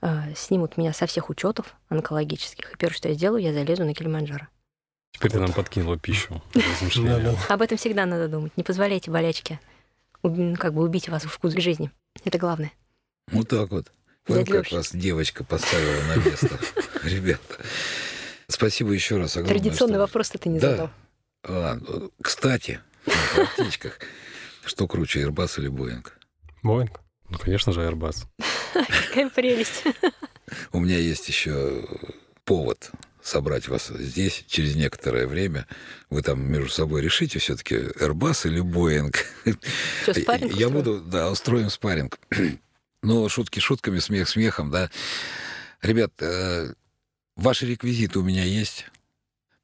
[0.00, 2.72] э, снимут меня со всех учетов онкологических.
[2.72, 4.48] И первое, что я сделаю, я залезу на Килиманджаро.
[5.12, 6.42] теперь ты нам подкинула пищу.
[7.48, 8.56] Об этом всегда надо думать.
[8.56, 9.60] Не позволяйте болячке
[10.24, 11.90] ну, как бы убить вас вкус к жизни.
[12.24, 12.72] Это главное.
[13.30, 13.92] Вот так вот.
[14.26, 14.76] Вот Дядя как Лёша.
[14.76, 16.58] вас девочка поставила на место.
[17.02, 17.56] Ребята,
[18.48, 19.60] спасибо еще раз огромное.
[19.60, 20.70] Традиционный что- вопрос ты не Да.
[20.70, 20.90] задал.
[21.42, 23.98] А, ну, кстати, о птичках.
[24.64, 26.06] Что круче, Airbus или Boeing?
[26.62, 27.00] Боинг.
[27.28, 28.24] Ну, конечно же, Airbus.
[29.08, 29.84] Какая прелесть.
[30.72, 31.84] У меня есть еще
[32.44, 32.90] повод
[33.22, 35.66] собрать вас здесь через некоторое время.
[36.08, 39.14] Вы там между собой решите все-таки Airbus или Boeing.
[40.02, 42.18] Что, спарринг Я буду, да, устроим спарринг.
[43.04, 44.90] Но шутки шутками, смех смехом, да.
[45.82, 46.72] Ребят, э,
[47.36, 48.86] ваши реквизиты у меня есть.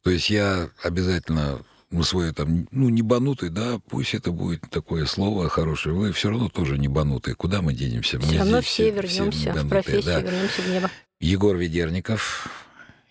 [0.02, 5.06] То есть я обязательно ну, свой там, ну, не банутый, да, пусть это будет такое
[5.06, 5.94] слово хорошее.
[5.94, 7.34] Вы все равно тоже не банутые.
[7.34, 8.18] Куда мы денемся?
[8.18, 10.20] Мы Все равно здесь все вернемся в банутые, профессию, да.
[10.20, 10.90] вернемся в небо.
[11.18, 12.48] Егор Ведерников,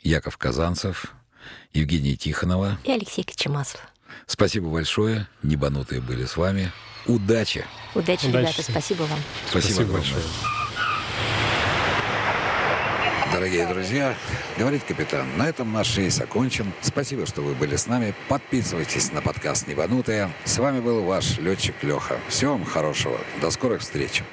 [0.02, 1.14] Яков Казанцев,
[1.74, 2.78] Евгений Тихонова.
[2.84, 3.82] И Алексей Кочемасов.
[4.28, 5.28] Спасибо большое.
[5.44, 6.72] Небанутые были с вами.
[7.06, 7.66] Удачи.
[7.96, 8.64] Удачи, Удачи ребята.
[8.64, 9.20] Спасибо вам.
[9.50, 10.24] Спасибо, Спасибо большое.
[13.32, 14.16] Дорогие друзья,
[14.58, 16.74] говорит капитан, на этом наш рейс окончен.
[16.82, 18.14] Спасибо, что вы были с нами.
[18.28, 20.32] Подписывайтесь на подкаст «Небанутые».
[20.46, 22.20] С вами был ваш летчик Леха.
[22.28, 23.20] Всего вам хорошего.
[23.40, 24.24] До скорых встреч.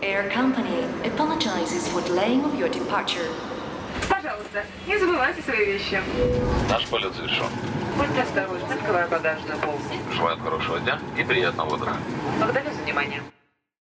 [0.00, 3.28] Air Company apologizes for delaying of your departure.
[4.08, 6.00] Пожалуйста, не забывайте свои вещи.
[6.68, 7.46] Наш полет завершен.
[7.96, 9.94] Будьте осторожны, открывая багажную полку.
[10.12, 11.96] Желаю хорошего дня и приятного утра.
[12.38, 13.20] Благодарю за внимание.